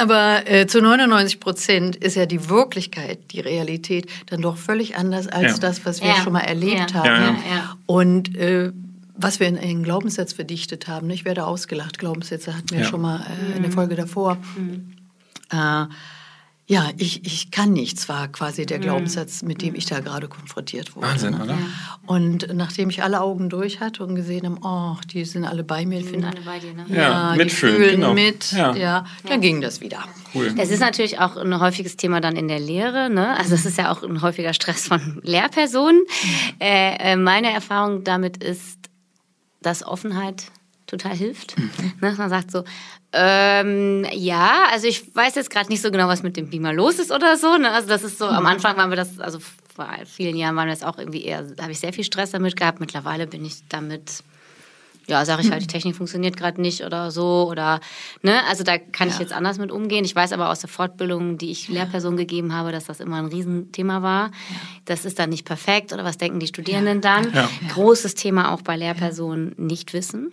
[0.00, 5.26] Aber äh, zu 99 Prozent ist ja die Wirklichkeit, die Realität dann doch völlig anders
[5.26, 5.58] als Ja.
[5.58, 6.14] das, was wir Ja.
[6.22, 6.94] schon mal erlebt Ja.
[6.94, 7.06] haben.
[7.06, 7.56] Ja, ja.
[7.56, 7.76] Ja.
[7.86, 8.70] Und äh,
[9.20, 11.14] was wir in einen Glaubenssatz verdichtet haben, ne?
[11.14, 12.84] ich werde ausgelacht, Glaubenssätze hatten wir Ja.
[12.86, 13.20] schon mal
[13.52, 14.36] äh, in der Folge davor.
[14.56, 14.92] Mhm.
[15.52, 15.86] Äh,
[16.66, 18.66] ja, ich, ich kann nichts, war quasi Mhm.
[18.66, 21.08] der Glaubenssatz, mit dem ich da gerade konfrontiert wurde.
[21.08, 21.42] Wahnsinn, ne?
[21.42, 21.58] oder?
[22.06, 25.84] Und nachdem ich alle Augen durch hatte und gesehen habe, oh, die sind alle bei
[25.84, 26.84] mir, Die sind alle bei dir, ne?
[26.88, 28.14] Ja, die mitfühlen, fühlen genau.
[28.14, 28.76] mit, Ja.
[28.76, 29.04] ja.
[29.28, 29.98] dann ging das wieder.
[30.32, 30.54] Cool.
[30.58, 33.10] Es ist natürlich auch ein häufiges Thema dann in der Lehre.
[33.10, 33.36] Ne?
[33.36, 36.02] Also es ist ja auch ein häufiger Stress von Lehrpersonen.
[36.60, 38.78] Äh, äh, meine Erfahrung damit ist,
[39.62, 40.44] dass Offenheit
[40.86, 41.56] total hilft.
[42.00, 42.14] Ne?
[42.16, 42.64] Man sagt so,
[43.12, 46.98] ähm, ja, also ich weiß jetzt gerade nicht so genau, was mit dem Beamer los
[46.98, 47.56] ist oder so.
[47.56, 47.70] Ne?
[47.70, 50.74] Also das ist so, am Anfang waren wir das, also vor vielen Jahren waren wir
[50.74, 52.80] das auch irgendwie eher, da habe ich sehr viel Stress damit gehabt.
[52.80, 54.22] Mittlerweile bin ich damit
[55.10, 57.80] ja, sage ich halt, die Technik funktioniert gerade nicht oder so oder
[58.22, 60.04] ne, also da kann ich jetzt anders mit umgehen.
[60.04, 63.26] Ich weiß aber aus der Fortbildung, die ich Lehrpersonen gegeben habe, dass das immer ein
[63.26, 64.30] Riesenthema war.
[64.86, 67.32] Das ist dann nicht perfekt oder was denken die Studierenden dann?
[67.34, 67.48] Ja.
[67.74, 70.32] Großes Thema auch bei Lehrpersonen nicht wissen.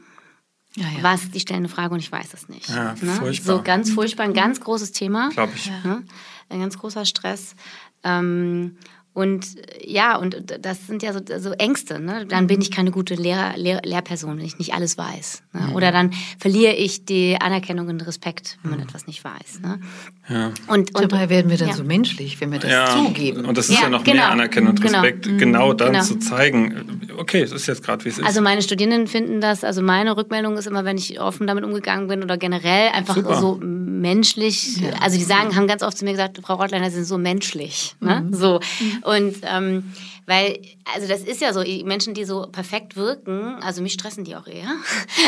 [0.76, 1.02] Ja, ja.
[1.02, 2.70] Was, die stellen eine Frage und ich weiß es nicht.
[2.70, 3.14] Ja, ne?
[3.14, 3.58] furchtbar.
[3.58, 5.30] So ganz furchtbar, ein ganz großes Thema.
[5.30, 5.72] Glaube ich.
[5.84, 6.04] Ne?
[6.50, 7.56] Ein ganz großer Stress.
[8.04, 8.78] Ähm,
[9.18, 12.00] und äh, ja, und das sind ja so, so Ängste.
[12.00, 12.28] Ne?
[12.28, 15.42] Dann bin ich keine gute Lehr Lehr Lehrperson, wenn ich nicht alles weiß.
[15.54, 15.74] Ne?
[15.74, 19.62] Oder dann verliere ich die Anerkennung und Respekt, wenn man etwas nicht weiß.
[19.64, 19.80] Ne?
[20.30, 20.52] Ja.
[20.68, 21.74] Und, und, Dabei werden wir dann ja.
[21.74, 23.46] so menschlich, wenn wir das Ja, zugeben.
[23.46, 24.18] und das ist ja, Ja, noch genau.
[24.18, 25.02] mehr Anerkennung und Genau.
[25.02, 26.04] Respekt, genau, dann Genau.
[26.04, 28.24] zu zeigen, okay, es ist jetzt gerade, wie es ist.
[28.26, 32.08] Also meine Studierenden finden das, also meine Rückmeldung ist immer, wenn ich offen damit umgegangen
[32.08, 33.40] bin oder generell einfach Super.
[33.40, 37.06] so menschlich, also die sagen, haben ganz oft zu mir gesagt, Frau Rottleiner, Sie sind
[37.06, 37.96] so menschlich.
[38.00, 38.28] Ne?
[38.32, 38.60] So.
[39.08, 39.94] Und ähm,
[40.28, 40.60] Weil,
[40.94, 44.36] also das ist ja so, die Menschen, die so perfekt wirken, also mich stressen die
[44.36, 44.68] auch eher,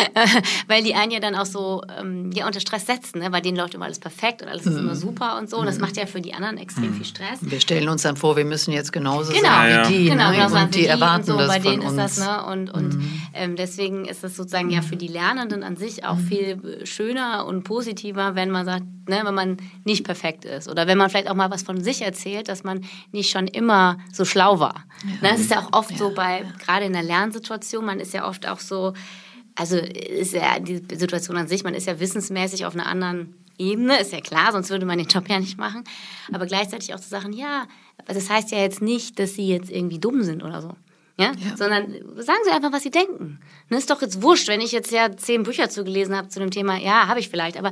[0.67, 3.31] weil die einen ja dann auch so ähm, ja, unter Stress setzen, ne?
[3.31, 5.55] weil denen läuft immer alles perfekt und alles ist immer super und so.
[5.57, 7.39] Und das macht ja für die anderen extrem viel Stress.
[7.39, 10.09] Wir stellen uns dann vor, wir müssen jetzt genauso Genau, sein Ja, wie die.
[10.09, 10.35] genau, ne?
[10.35, 12.45] genau, und die und erwarten so, das bei denen ist das, ne?
[12.47, 13.01] Und, und
[13.33, 17.63] ähm, deswegen ist das sozusagen ja für die Lernenden an sich auch viel schöner und
[17.63, 20.67] positiver, wenn man sagt, ne, wenn man nicht perfekt ist.
[20.67, 22.81] Oder wenn man vielleicht auch mal was von sich erzählt, dass man
[23.13, 24.83] nicht schon immer so schlau war.
[25.03, 28.27] Ne, Das ist ja auch oft so bei, gerade in der Lernsituation, man ist ja
[28.27, 28.93] oft auch so,
[29.55, 33.99] also ist ja die Situation an sich, man ist ja wissensmäßig auf einer anderen Ebene,
[33.99, 35.83] ist ja klar, sonst würde man den Job ja nicht machen.
[36.31, 37.67] Aber gleichzeitig auch zu sagen, ja,
[38.05, 40.75] das heißt ja jetzt nicht, dass sie jetzt irgendwie dumm sind oder so.
[41.19, 41.33] Ja?
[41.57, 43.39] Sondern sagen Sie einfach, was Sie denken.
[43.69, 46.49] Ne, ist doch jetzt wurscht, wenn ich jetzt ja zehn Bücher zugelesen habe zu dem
[46.49, 47.71] Thema, ja, habe ich vielleicht, aber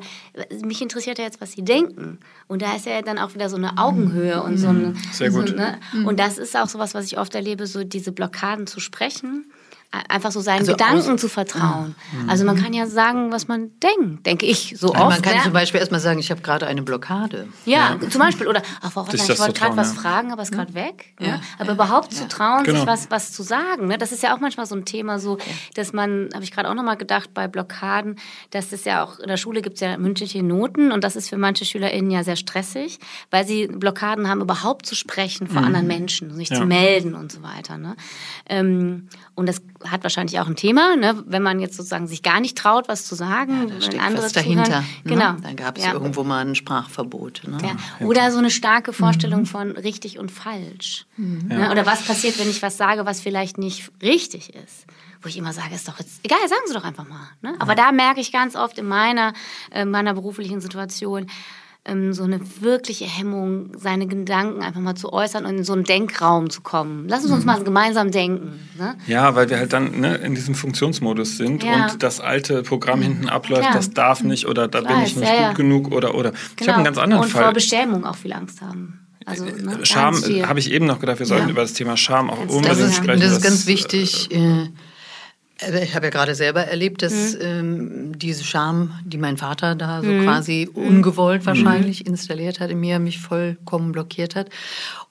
[0.63, 2.19] mich interessiert ja jetzt, was Sie denken.
[2.47, 4.93] Und da ist ja dann auch wieder so eine Augenhöhe und so eine.
[5.11, 5.55] Sehr so, gut.
[5.55, 5.79] ne?
[6.05, 9.45] Und das ist auch sowas, was ich oft erlebe, so diese Blockaden zu sprechen.
[10.09, 11.95] Einfach so seinen Also Gedanken aus- zu vertrauen.
[12.27, 15.13] Also man kann ja sagen, was man denkt, denke ich, so Also oft.
[15.15, 15.43] man kann ne?
[15.43, 17.47] zum Beispiel erstmal sagen, ich habe gerade eine Blockade.
[17.65, 18.47] Ja, zum Beispiel.
[18.47, 20.01] Oder, ach, das ich wollte gerade trauen, was ja.
[20.01, 21.13] fragen, aber ist gerade weg.
[21.21, 21.39] Ne?
[21.57, 22.79] Aber überhaupt zu trauen, Genau.
[22.79, 23.87] sich was, was zu sagen.
[23.87, 23.97] Ne?
[23.97, 25.37] Das ist ja auch manchmal so ein Thema, so,
[25.75, 28.17] dass man, habe ich gerade auch nochmal gedacht, bei Blockaden,
[28.51, 31.29] dass es ja auch, in der Schule gibt es ja mündliche Noten und das ist
[31.29, 32.99] für manche SchülerInnen ja sehr stressig,
[33.31, 36.57] weil sie Blockaden haben, überhaupt zu sprechen vor anderen Menschen, sich Ja.
[36.57, 37.77] zu melden und so weiter.
[37.77, 37.95] Ne?
[38.49, 41.23] Ähm, und das hat wahrscheinlich auch ein Thema, ne?
[41.27, 44.25] wenn man jetzt sozusagen sich gar nicht traut, was zu sagen, Da wenn steckt andere
[44.25, 44.79] was dahinter.
[44.81, 44.85] Ne?
[45.05, 45.33] Genau.
[45.41, 45.93] Dann gab es Ja.
[45.93, 47.43] irgendwo mal ein Sprachverbot.
[47.47, 47.57] Ne?
[47.61, 48.05] Ja.
[48.05, 51.05] Oder so eine starke Vorstellung von richtig und falsch.
[51.17, 51.69] Ne?
[51.71, 54.85] Oder was passiert, wenn ich was sage, was vielleicht nicht richtig ist.
[55.21, 57.27] Wo ich immer sage, ist doch jetzt egal, sagen Sie doch einfach mal.
[57.41, 57.55] Ne?
[57.59, 59.33] Aber da merke ich ganz oft in meiner,
[59.71, 61.27] äh, meiner beruflichen Situation
[61.87, 65.83] ähm, so eine wirkliche Hemmung, seine Gedanken einfach mal zu äußern und in so einen
[65.83, 67.07] Denkraum zu kommen.
[67.07, 68.59] Lass uns uns mal gemeinsam denken.
[68.77, 68.95] Ne?
[69.07, 71.87] Ja, weil wir halt dann ne, in diesem Funktionsmodus sind Ja.
[71.91, 73.73] und das alte Programm hinten abläuft, Klar.
[73.75, 75.53] das darf nicht oder da Ich bin ich nicht ja, gut ja.
[75.53, 76.33] genug oder oder.
[76.59, 77.23] Ich habe einen ganz anderen Genau.
[77.23, 77.53] und vor Fall.
[77.53, 78.99] Beschämung auch viel Angst haben.
[79.25, 79.79] Also, ne?
[79.83, 80.47] Scham viel.
[80.47, 81.51] habe ich eben noch gedacht, wir sollten Ja.
[81.51, 83.19] über das Thema Scham auch unbedingt Das ist, sprechen.
[83.19, 84.31] das ist ganz äh, wichtig.
[84.31, 84.69] Äh, also
[85.81, 87.41] ich habe ja gerade selber erlebt, dass Mhm.
[87.41, 90.23] ähm, diese Scham, die mein Vater da so Mhm.
[90.23, 94.49] quasi ungewollt wahrscheinlich installiert hat in mir, mich vollkommen blockiert hat.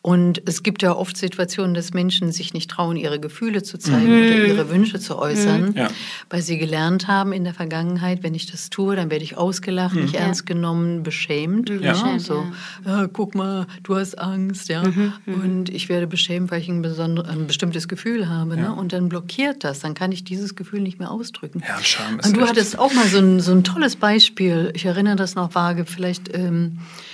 [0.02, 4.06] Und es gibt ja oft Situationen, dass Menschen sich nicht trauen, ihre Gefühle zu zeigen
[4.06, 4.22] Mhm.
[4.26, 5.88] oder ihre Wünsche zu äußern, Ja.
[6.30, 9.96] weil sie gelernt haben in der Vergangenheit, wenn ich das tue, dann werde ich ausgelacht,
[9.96, 11.70] nicht ernst genommen, beschämt.
[11.70, 11.76] Ja.
[11.80, 12.44] Ja, Beschämt, so,
[12.84, 14.84] ja, guck mal, du hast Angst, ja.
[15.26, 18.56] Und ich werde beschämt, weil ich ein, ein bestimmtes Gefühl habe.
[18.56, 18.72] Ne?
[18.72, 19.80] Und dann blockiert das.
[19.80, 21.62] Dann kann ich dieses Gefühl nicht mehr ausdrücken.
[21.66, 24.70] Ja, Scham ist Und du hattest auch mal so ein, so ein tolles Beispiel.
[24.74, 25.84] Ich erinnere das noch vage.
[25.84, 27.05] Vielleicht ähm, äh,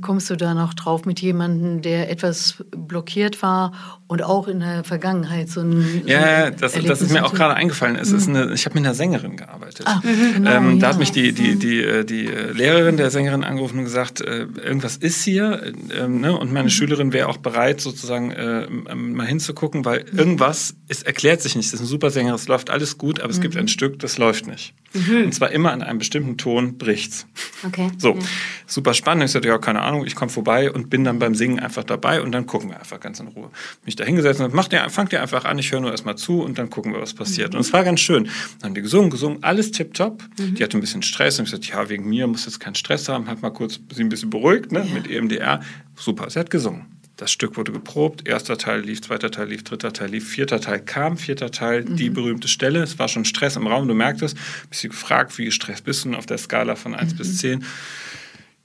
[0.00, 4.82] kommst du da noch drauf mit jemandem, der etwas blockiert war und auch in der
[4.82, 6.02] Vergangenheit so ein.
[6.06, 7.94] Ja, so ein das, das ist mir auch gerade eingefallen.
[7.94, 9.86] Es ist eine, ich habe mit einer Sängerin gearbeitet.
[9.86, 10.92] Ah, genau, ähm, da ja.
[10.92, 14.46] hat mich die, die, die, äh, die äh, Lehrerin der Sängerin angerufen und gesagt, äh,
[14.60, 15.62] irgendwas ist hier.
[15.62, 16.36] äh, ne?
[16.36, 16.70] Und meine Mhm.
[16.70, 21.66] Schülerin wäre auch bereit, sozusagen äh, ähm, mal hinzugucken, weil irgendwas, es erklärt sich nicht.
[21.68, 23.42] Es ist eine super Sängerin, es läuft alles gut, aber es Mhm.
[23.42, 24.74] gibt ein Stück, das läuft nicht.
[25.08, 27.24] Und zwar immer an einem bestimmten Ton bricht's.
[27.64, 27.92] Okay.
[27.98, 28.20] So, Ja.
[28.66, 29.22] super spannend.
[29.24, 32.22] Ich sagte, ja, keine Ahnung, ich komme vorbei und bin dann beim Singen einfach dabei
[32.22, 33.50] und dann gucken wir einfach ganz in Ruhe.
[33.84, 36.42] Mich da hingesetzt und macht ihr, fangt ihr einfach an, ich höre nur erstmal zu
[36.42, 37.54] und dann gucken wir, was passiert.
[37.54, 38.24] Und es war ganz schön.
[38.60, 40.22] Dann haben die gesungen, gesungen, alles tipptopp.
[40.38, 43.08] Die hatte ein bisschen Stress und ich sagte, ja, wegen mir muss jetzt keinen Stress
[43.08, 45.60] haben, hat mal kurz sie ein bisschen beruhigt, ne, mit EMDR.
[45.96, 47.00] Super, sie hat gesungen.
[47.20, 50.80] Das Stück wurde geprobt, erster Teil lief, zweiter Teil lief, dritter Teil lief, vierter Teil
[50.80, 52.82] kam, vierter Teil die berühmte Stelle.
[52.82, 54.38] Es war schon Stress im Raum, du merktest.
[54.70, 57.62] Bist du gefragt, wie gestresst bist du auf der Skala von 1 bis 10?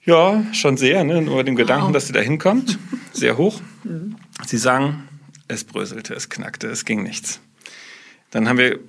[0.05, 1.21] Ja, schon sehr, ne?
[1.21, 2.77] nur dem Gedanken, dass sie da hinkommt.
[3.11, 3.61] Sehr hoch.
[4.45, 5.07] Sie sagen,
[5.47, 7.39] es bröselte, es knackte, es ging nichts.
[8.29, 8.79] Dann haben wir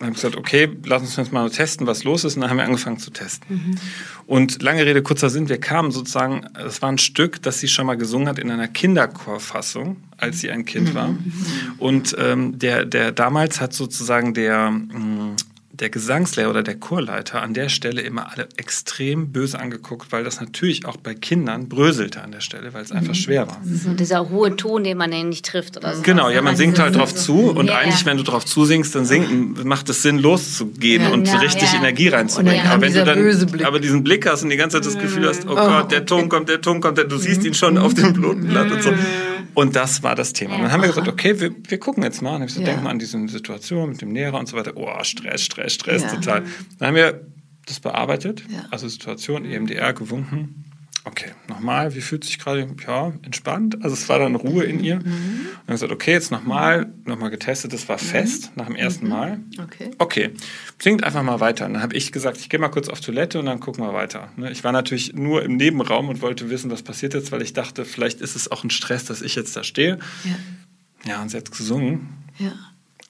[0.00, 2.36] haben gesagt, okay, lass uns jetzt mal testen, was los ist.
[2.36, 3.78] Und dann haben wir angefangen zu testen.
[4.26, 7.86] Und lange Rede, kurzer Sinn, wir kamen sozusagen, es war ein Stück, das sie schon
[7.86, 11.14] mal gesungen hat in einer Kinderchorfassung, als sie ein Kind war.
[11.78, 15.36] Und ähm, der, der damals hat sozusagen der, mh,
[15.80, 20.40] der Gesangslehrer oder der Chorleiter an der Stelle immer alle extrem böse angeguckt, weil das
[20.40, 23.60] natürlich auch bei Kindern bröselte an der Stelle, weil es einfach schwer war.
[23.64, 26.02] So dieser hohe Ton, den man nicht trifft oder so.
[26.02, 28.06] Genau, ja, man singt halt drauf zu und Ja, eigentlich, ja.
[28.06, 31.78] wenn du drauf zusingst, dann singt, macht es Sinn, loszugehen Ja, und ja, richtig ja.
[31.78, 32.66] Energie reinzubringen.
[32.66, 33.66] Aber wenn du dann böse Blick.
[33.66, 36.28] aber diesen Blick hast und die ganze Zeit das Gefühl hast, oh Gott, der Ton
[36.28, 38.92] kommt, der Ton kommt, der, du siehst ihn schon auf dem Notenblatt und so.
[39.58, 40.54] Und das war das Thema.
[40.54, 42.36] Und dann haben wir gesagt, okay, wir, wir gucken jetzt mal.
[42.36, 42.62] Und ich Ja.
[42.62, 44.72] denk mal an diese Situation mit dem Lehrer und so weiter.
[44.76, 46.44] Oh, Stress, Stress, Stress, total.
[46.78, 47.26] Dann haben wir
[47.66, 50.67] das bearbeitet, also Situation, EMDR gewunken.
[51.08, 52.68] Okay, nochmal, wie fühlt sich gerade?
[52.86, 53.82] Ja, entspannt.
[53.82, 54.96] Also es war dann Ruhe in ihr.
[54.96, 55.02] Mhm.
[55.02, 58.06] Und dann gesagt, okay, jetzt nochmal, nochmal getestet, das war mhm.
[58.06, 59.10] fest nach dem ersten mhm.
[59.10, 59.40] Mal.
[59.62, 59.90] Okay.
[59.98, 60.30] Okay,
[60.78, 61.66] singt einfach mal weiter.
[61.66, 63.92] Und dann habe ich gesagt, ich gehe mal kurz auf Toilette und dann gucken wir
[63.92, 64.30] weiter.
[64.36, 67.52] Ne, ich war natürlich nur im Nebenraum und wollte wissen, was passiert jetzt, weil ich
[67.52, 69.98] dachte, vielleicht ist es auch ein Stress, dass ich jetzt da stehe.
[70.24, 72.08] Ja, ja und sie hat gesungen.
[72.38, 72.52] Ja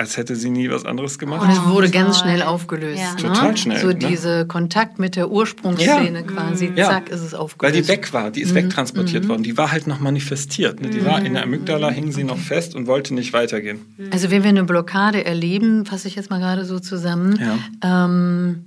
[0.00, 1.42] als hätte sie nie was anderes gemacht.
[1.42, 3.00] Und es wurde ganz schnell aufgelöst.
[3.00, 3.14] Ja.
[3.14, 3.16] Ne?
[3.16, 3.80] Total schnell.
[3.80, 3.96] So ne?
[3.96, 6.22] diese Kontakt mit der Ursprungsszene ja.
[6.22, 6.86] quasi, ja.
[6.86, 7.74] zack, ist es aufgelöst.
[7.74, 8.56] Weil die weg war, die ist mhm.
[8.56, 9.28] wegtransportiert mhm.
[9.28, 9.42] worden.
[9.42, 10.80] Die war halt noch manifestiert.
[10.80, 10.90] Ne?
[10.90, 11.04] Die mhm.
[11.04, 13.80] war in der Amygdala, hing sie noch fest und wollte nicht weitergehen.
[13.96, 14.10] Mhm.
[14.12, 17.40] Also wenn wir eine Blockade erleben, fasse ich jetzt mal gerade so zusammen,
[17.82, 18.64] ähm,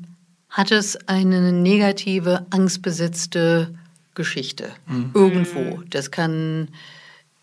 [0.49, 3.73] hat es eine negative, angstbesetzte
[4.15, 4.67] Geschichte.
[4.85, 5.11] Mhm.
[5.13, 5.81] Irgendwo.
[5.89, 6.67] Das kann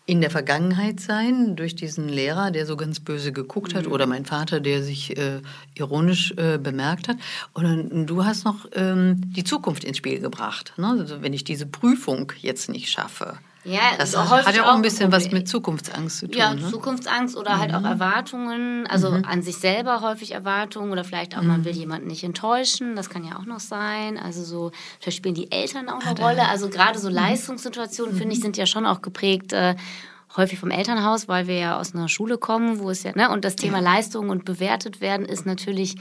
[0.09, 3.91] in der Vergangenheit sein, durch diesen Lehrer, der so ganz böse geguckt hat, mhm.
[3.91, 5.41] oder mein Vater, der sich äh,
[5.75, 7.17] ironisch äh, bemerkt hat.
[7.53, 10.73] Und du hast noch ähm, die Zukunft ins Spiel gebracht.
[10.77, 10.87] Ne?
[10.87, 15.11] Also wenn ich diese Prüfung jetzt nicht schaffe, ja, das hat ja auch ein bisschen
[15.11, 16.37] was mit Zukunftsangst zu tun.
[16.37, 16.69] Ja, ne?
[16.69, 17.59] Zukunftsangst oder mhm.
[17.59, 17.85] halt auch mhm.
[17.85, 19.25] Erwartungen, also mhm.
[19.25, 21.47] an sich selber häufig Erwartungen oder vielleicht auch, mhm.
[21.47, 24.17] man will jemanden nicht enttäuschen, das kann ja auch noch sein.
[24.17, 26.47] Also so, vielleicht spielen die Eltern auch eine ah, Rolle.
[26.47, 27.15] Also gerade so mhm.
[27.15, 28.43] Leistungssituationen, finde ich, mhm.
[28.43, 29.51] sind ja schon auch geprägt.
[29.53, 29.75] Äh,
[30.37, 33.43] häufig vom Elternhaus, weil wir ja aus einer Schule kommen, wo es ja, ne, und
[33.43, 33.95] das Thema ja.
[33.95, 35.95] Leistung und bewertet werden ist natürlich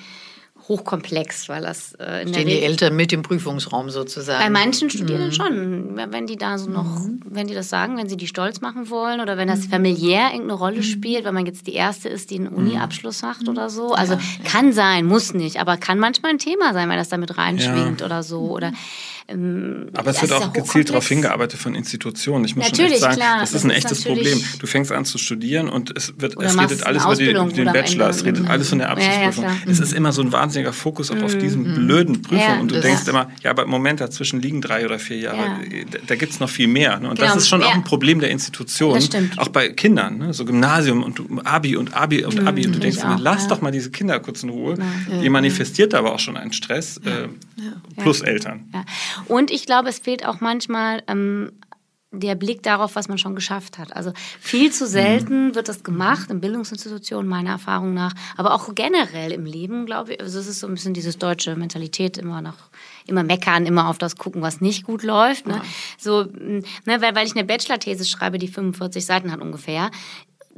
[0.68, 4.42] hochkomplex, weil das äh, in Stehen der die Eltern mit im Prüfungsraum sozusagen?
[4.42, 5.32] Bei manchen Studierenden mhm.
[5.32, 7.20] schon, wenn die da so noch, mhm.
[7.24, 9.70] wenn die das sagen, wenn sie die stolz machen wollen oder wenn das mhm.
[9.70, 10.82] familiär irgendeine Rolle mhm.
[10.82, 13.48] spielt, wenn man jetzt die erste ist, die einen Uni-Abschluss macht mhm.
[13.48, 13.94] oder so.
[13.94, 17.38] Also ja, kann sein, muss nicht, aber kann manchmal ein Thema sein, wenn das damit
[17.38, 18.06] reinschwingt ja.
[18.06, 18.72] oder so oder
[19.30, 22.46] ähm, Aber es wird auch gezielt darauf hingearbeitet von Institutionen.
[22.46, 24.42] Ich muss natürlich, schon echt sagen, klar, das, das ist ein echtes Problem.
[24.58, 28.08] Du fängst an zu studieren und es, wird, es redet alles über die, den Bachelor,
[28.08, 29.44] es redet alles von der Abschlussprüfung.
[29.44, 31.40] Ja, ja, es ist immer so ein wahnsinniger Fokus auf, auf mhm.
[31.40, 34.86] diesen blöden Prüfungen ja, und du denkst immer, ja, aber im Moment dazwischen liegen drei
[34.86, 35.60] oder vier Jahre.
[35.90, 36.98] Da, da gibt es noch viel mehr.
[36.98, 37.10] Ne?
[37.10, 37.34] Und genau.
[37.34, 38.98] das ist schon auch ein Problem der Institution.
[39.36, 40.32] Auch bei Kindern, ne?
[40.32, 42.66] so Gymnasium und Abi und Abi und Abi.
[42.66, 44.76] und du denkst immer, lass doch mal diese Kinder kurz in Ruhe.
[45.22, 47.28] Ihr manifestiert aber auch schon einen Stress, äh,
[47.98, 48.64] plus Eltern.
[49.26, 51.52] Und ich glaube, es fehlt auch manchmal ähm,
[52.10, 53.94] der Blick darauf, was man schon geschafft hat.
[53.94, 55.54] Also viel zu selten mhm.
[55.54, 60.20] wird das gemacht in Bildungsinstitutionen, meiner Erfahrung nach, aber auch generell im Leben, glaube ich.
[60.20, 62.70] Also es ist so ein bisschen diese deutsche Mentalität, immer noch,
[63.06, 65.46] immer meckern, immer auf das gucken, was nicht gut läuft.
[65.46, 65.56] Ne?
[65.56, 65.62] Ja.
[65.98, 69.90] So, ne, weil, weil ich eine Bachelor-These schreibe, die 45 Seiten hat ungefähr,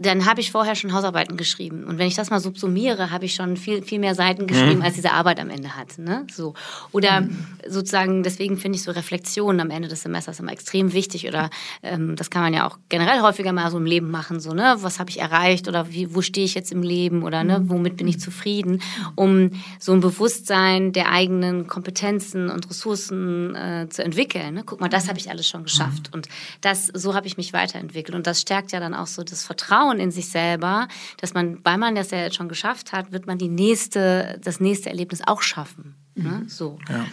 [0.00, 1.84] dann habe ich vorher schon Hausarbeiten geschrieben.
[1.84, 4.82] Und wenn ich das mal subsumiere, habe ich schon viel, viel mehr Seiten geschrieben, mhm.
[4.82, 5.98] als diese Arbeit am Ende hat.
[5.98, 6.26] Ne?
[6.32, 6.54] So.
[6.90, 7.46] Oder mhm.
[7.68, 11.28] sozusagen, deswegen finde ich so Reflexionen am Ende des Semesters immer extrem wichtig.
[11.28, 11.50] Oder
[11.82, 14.40] ähm, das kann man ja auch generell häufiger mal so im Leben machen.
[14.40, 14.76] So, ne?
[14.80, 17.60] Was habe ich erreicht oder wie, wo stehe ich jetzt im Leben oder ne?
[17.64, 18.80] womit bin ich zufrieden?
[19.16, 24.54] Um so ein Bewusstsein der eigenen Kompetenzen und Ressourcen äh, zu entwickeln.
[24.54, 24.62] Ne?
[24.64, 26.08] Guck mal, das habe ich alles schon geschafft.
[26.08, 26.14] Mhm.
[26.14, 26.28] Und
[26.62, 28.16] das, so habe ich mich weiterentwickelt.
[28.16, 31.60] Und das stärkt ja dann auch so das Vertrauen Vertrauen in sich selber, dass man,
[31.64, 35.20] weil man das ja jetzt schon geschafft hat, wird man die nächste, das nächste Erlebnis
[35.26, 35.94] auch schaffen.
[36.14, 36.42] Ne?
[36.42, 36.48] Mhm.
[36.48, 36.78] So.
[36.88, 37.04] Ja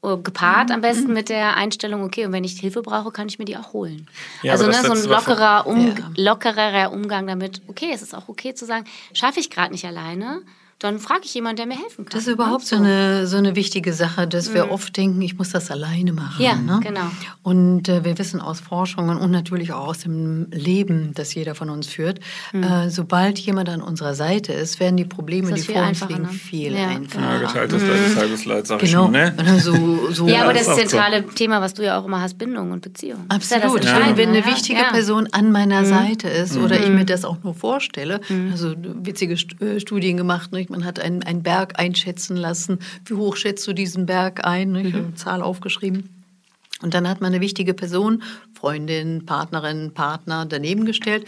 [0.00, 3.38] oh, gepaart am besten mit der Einstellung, okay, und wenn ich Hilfe brauche, kann ich
[3.40, 4.06] mir die auch holen.
[4.42, 5.94] Ja, also ne, so ein lockerer, um, ja.
[6.16, 10.42] lockerer Umgang damit, okay, es ist auch okay zu sagen, schaffe ich gerade nicht alleine,
[10.78, 12.12] dann frage ich jemanden, der mir helfen kann.
[12.12, 12.76] Das ist überhaupt so.
[12.76, 14.54] so eine, so eine wichtige Sache, dass mhm.
[14.54, 16.40] wir oft denken, ich muss das alleine machen.
[16.40, 16.78] Ja, ne?
[16.80, 17.10] genau.
[17.42, 21.68] Und äh, wir wissen aus Forschungen und natürlich auch aus dem Leben, das jeder von
[21.68, 22.20] uns führt,
[22.52, 22.62] mhm.
[22.62, 26.28] äh, sobald jemand an unserer Seite ist, werden die Probleme, die vor uns liegen, ne?
[26.28, 26.88] viel ja.
[26.88, 27.40] einfacher.
[27.40, 28.84] Ja, geteiltes Leid ist halbes Leid, sag genau.
[28.84, 29.34] ich schon, ne?
[29.58, 31.32] So, so ja, aber das, das zentrale so.
[31.32, 33.24] Thema, was du ja auch immer hast, Bindung und Beziehung.
[33.28, 33.84] Absolut.
[33.84, 35.86] Ja Wenn eine wichtige Person an meiner mhm.
[35.86, 36.96] Seite ist oder ich mhm.
[36.96, 38.50] mir das auch nur vorstelle, mhm.
[38.52, 40.78] also witzige äh, Studien gemacht, nicht?
[40.78, 42.78] man hat ein, ein Berg einschätzen lassen.
[43.04, 44.74] Wie hoch schätzt du diesen Berg ein?
[44.76, 46.10] Ich habe eine Zahl aufgeschrieben.
[46.80, 48.22] Und dann hat man eine wichtige Person,
[48.54, 51.26] Freundin, Partnerin, Partner daneben gestellt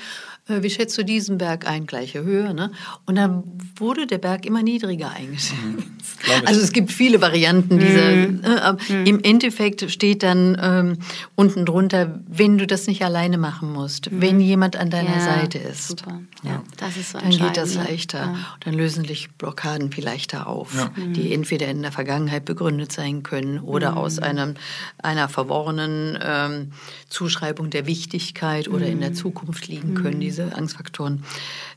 [0.48, 1.86] äh, wie schätzt du diesen Berg ein?
[1.86, 2.52] Gleiche Höhe.
[2.54, 2.72] Ne?
[3.06, 3.44] Und dann
[3.76, 5.54] wurde der Berg immer niedriger eingeschätzt.
[5.62, 5.84] Mhm,
[6.46, 8.10] also es gibt viele Varianten dieser.
[8.10, 8.40] Mhm.
[8.44, 9.06] Äh, mhm.
[9.06, 10.98] Im Endeffekt steht dann ähm,
[11.34, 14.20] unten drunter, wenn du das nicht alleine machen musst, mhm.
[14.20, 15.88] wenn jemand an deiner ja, Seite ist.
[15.88, 16.20] Super.
[16.42, 18.18] Ja, das ist so dann geht das leichter.
[18.18, 18.36] Ja.
[18.60, 20.90] Dann lösen sich Blockaden viel leichter auf, ja.
[20.96, 21.32] die mhm.
[21.32, 23.98] entweder in der Vergangenheit begründet sein können oder mhm.
[23.98, 24.54] aus einem,
[24.98, 26.72] einer verworrenen ähm,
[27.08, 30.20] Zuschreibung der Wichtigkeit oder in der Zukunft liegen können.
[30.20, 31.24] Diese diese Angstfaktoren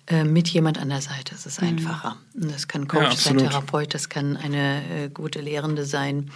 [0.08, 1.34] äh, mit jemand an der Seite.
[1.36, 1.70] Es ist mhm.
[1.70, 2.18] einfacher.
[2.34, 6.30] Das kann Coach ja, sein, Therapeut, das kann eine äh, gute Lehrende sein.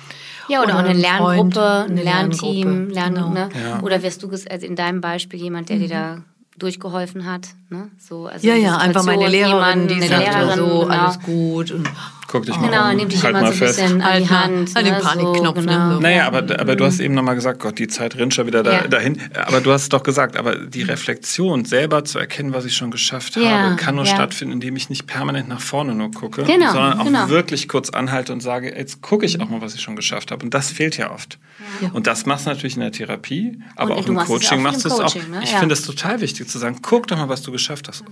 [0.47, 2.89] Ja, oder, oder eine Lerngruppe, Freund, ein Lernteam.
[2.89, 3.29] Lern, genau.
[3.29, 3.49] ne?
[3.53, 3.81] ja.
[3.81, 5.81] Oder wärst du also in deinem Beispiel jemand, der mhm.
[5.81, 6.21] dir da
[6.57, 7.49] durchgeholfen hat.
[7.69, 7.89] Ne?
[7.99, 10.87] So, also ja, ja, einfach meine Lehrerin, die sagt Lehrerin, so, genau.
[10.87, 11.71] alles gut.
[11.71, 11.87] Und
[12.27, 12.59] guck dich Oh.
[12.59, 13.79] mal Genau, um, nimm dich halt immer mal so ein fest.
[13.79, 14.75] bisschen an die Halt Hand.
[14.77, 15.93] an den ne, Panikknopf, so, ne, genau.
[15.95, 15.99] so.
[16.01, 18.71] Naja, aber, aber du hast eben nochmal gesagt, Gott, die Zeit rennt schon wieder da,
[18.73, 18.87] Ja.
[18.87, 19.19] dahin.
[19.45, 22.91] Aber du hast es doch gesagt, aber die Reflexion, selber zu erkennen, was ich schon
[22.91, 24.13] geschafft Ja, habe, kann nur ja.
[24.13, 27.29] stattfinden, indem ich nicht permanent nach vorne nur gucke, Genau, sondern auch genau.
[27.29, 30.43] wirklich kurz anhalte und sage, jetzt gucke ich auch mal, was ich schon geschafft habe.
[30.43, 31.39] Und das fehlt ja oft.
[31.81, 31.89] Ja.
[31.93, 34.89] Und das machst du natürlich in der Therapie, aber Und auch im Coaching machst du
[34.89, 35.15] es auch.
[35.15, 35.41] Ne?
[35.43, 35.59] Ich Ja.
[35.59, 38.03] finde es total wichtig zu sagen, guck doch mal, was du geschafft hast.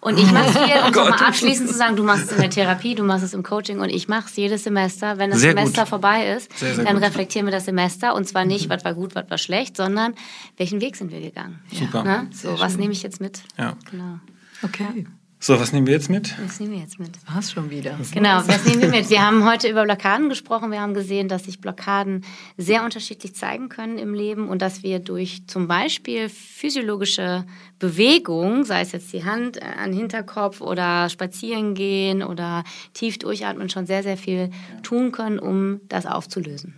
[0.00, 1.10] Und ich mache es hier, um Gott.
[1.10, 3.63] nochmal abschließend zu sagen, du machst es in der Therapie, du machst es im Coaching
[3.72, 5.18] und ich mache es jedes Semester.
[5.18, 5.88] Wenn das Sehr Semester gut.
[5.88, 7.04] vorbei ist, Sehr, sehr dann gut.
[7.04, 10.14] reflektieren wir das Semester und zwar nicht, was war gut, was war schlecht, sondern
[10.56, 11.60] welchen Weg sind wir gegangen.
[11.72, 12.04] Super.
[12.04, 12.28] Ne?
[12.32, 13.42] So, was nehme ich jetzt mit?
[13.58, 13.76] Ja.
[13.90, 14.18] Genau.
[14.62, 15.06] Okay,
[15.46, 16.34] So, was nehmen wir jetzt mit?
[16.42, 17.10] Was nehmen wir jetzt mit?
[17.30, 17.98] war's schon wieder.
[18.14, 19.10] Genau, was nehmen wir mit?
[19.10, 20.70] Wir haben heute über Blockaden gesprochen.
[20.70, 22.24] Wir haben gesehen, dass sich Blockaden
[22.56, 27.44] sehr unterschiedlich zeigen können im Leben und dass wir durch zum Beispiel physiologische
[27.78, 33.18] Bewegung, sei es jetzt die Hand äh, an den Hinterkopf oder spazieren gehen oder tief
[33.18, 34.48] durchatmen, schon sehr, sehr viel
[34.82, 36.72] tun können, um das aufzulösen.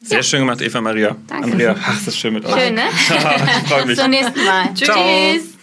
[0.00, 1.16] Sehr schön gemacht, Eva Maria.
[1.28, 1.52] Danke.
[1.52, 2.60] Andrea, ach, das ist schön mit euch.
[2.60, 2.82] Schön, ne?
[2.90, 3.94] ich freue mich.
[3.94, 4.74] Bis zum nächsten Mal.
[4.74, 4.98] Ciao.
[4.98, 5.59] Tschüss.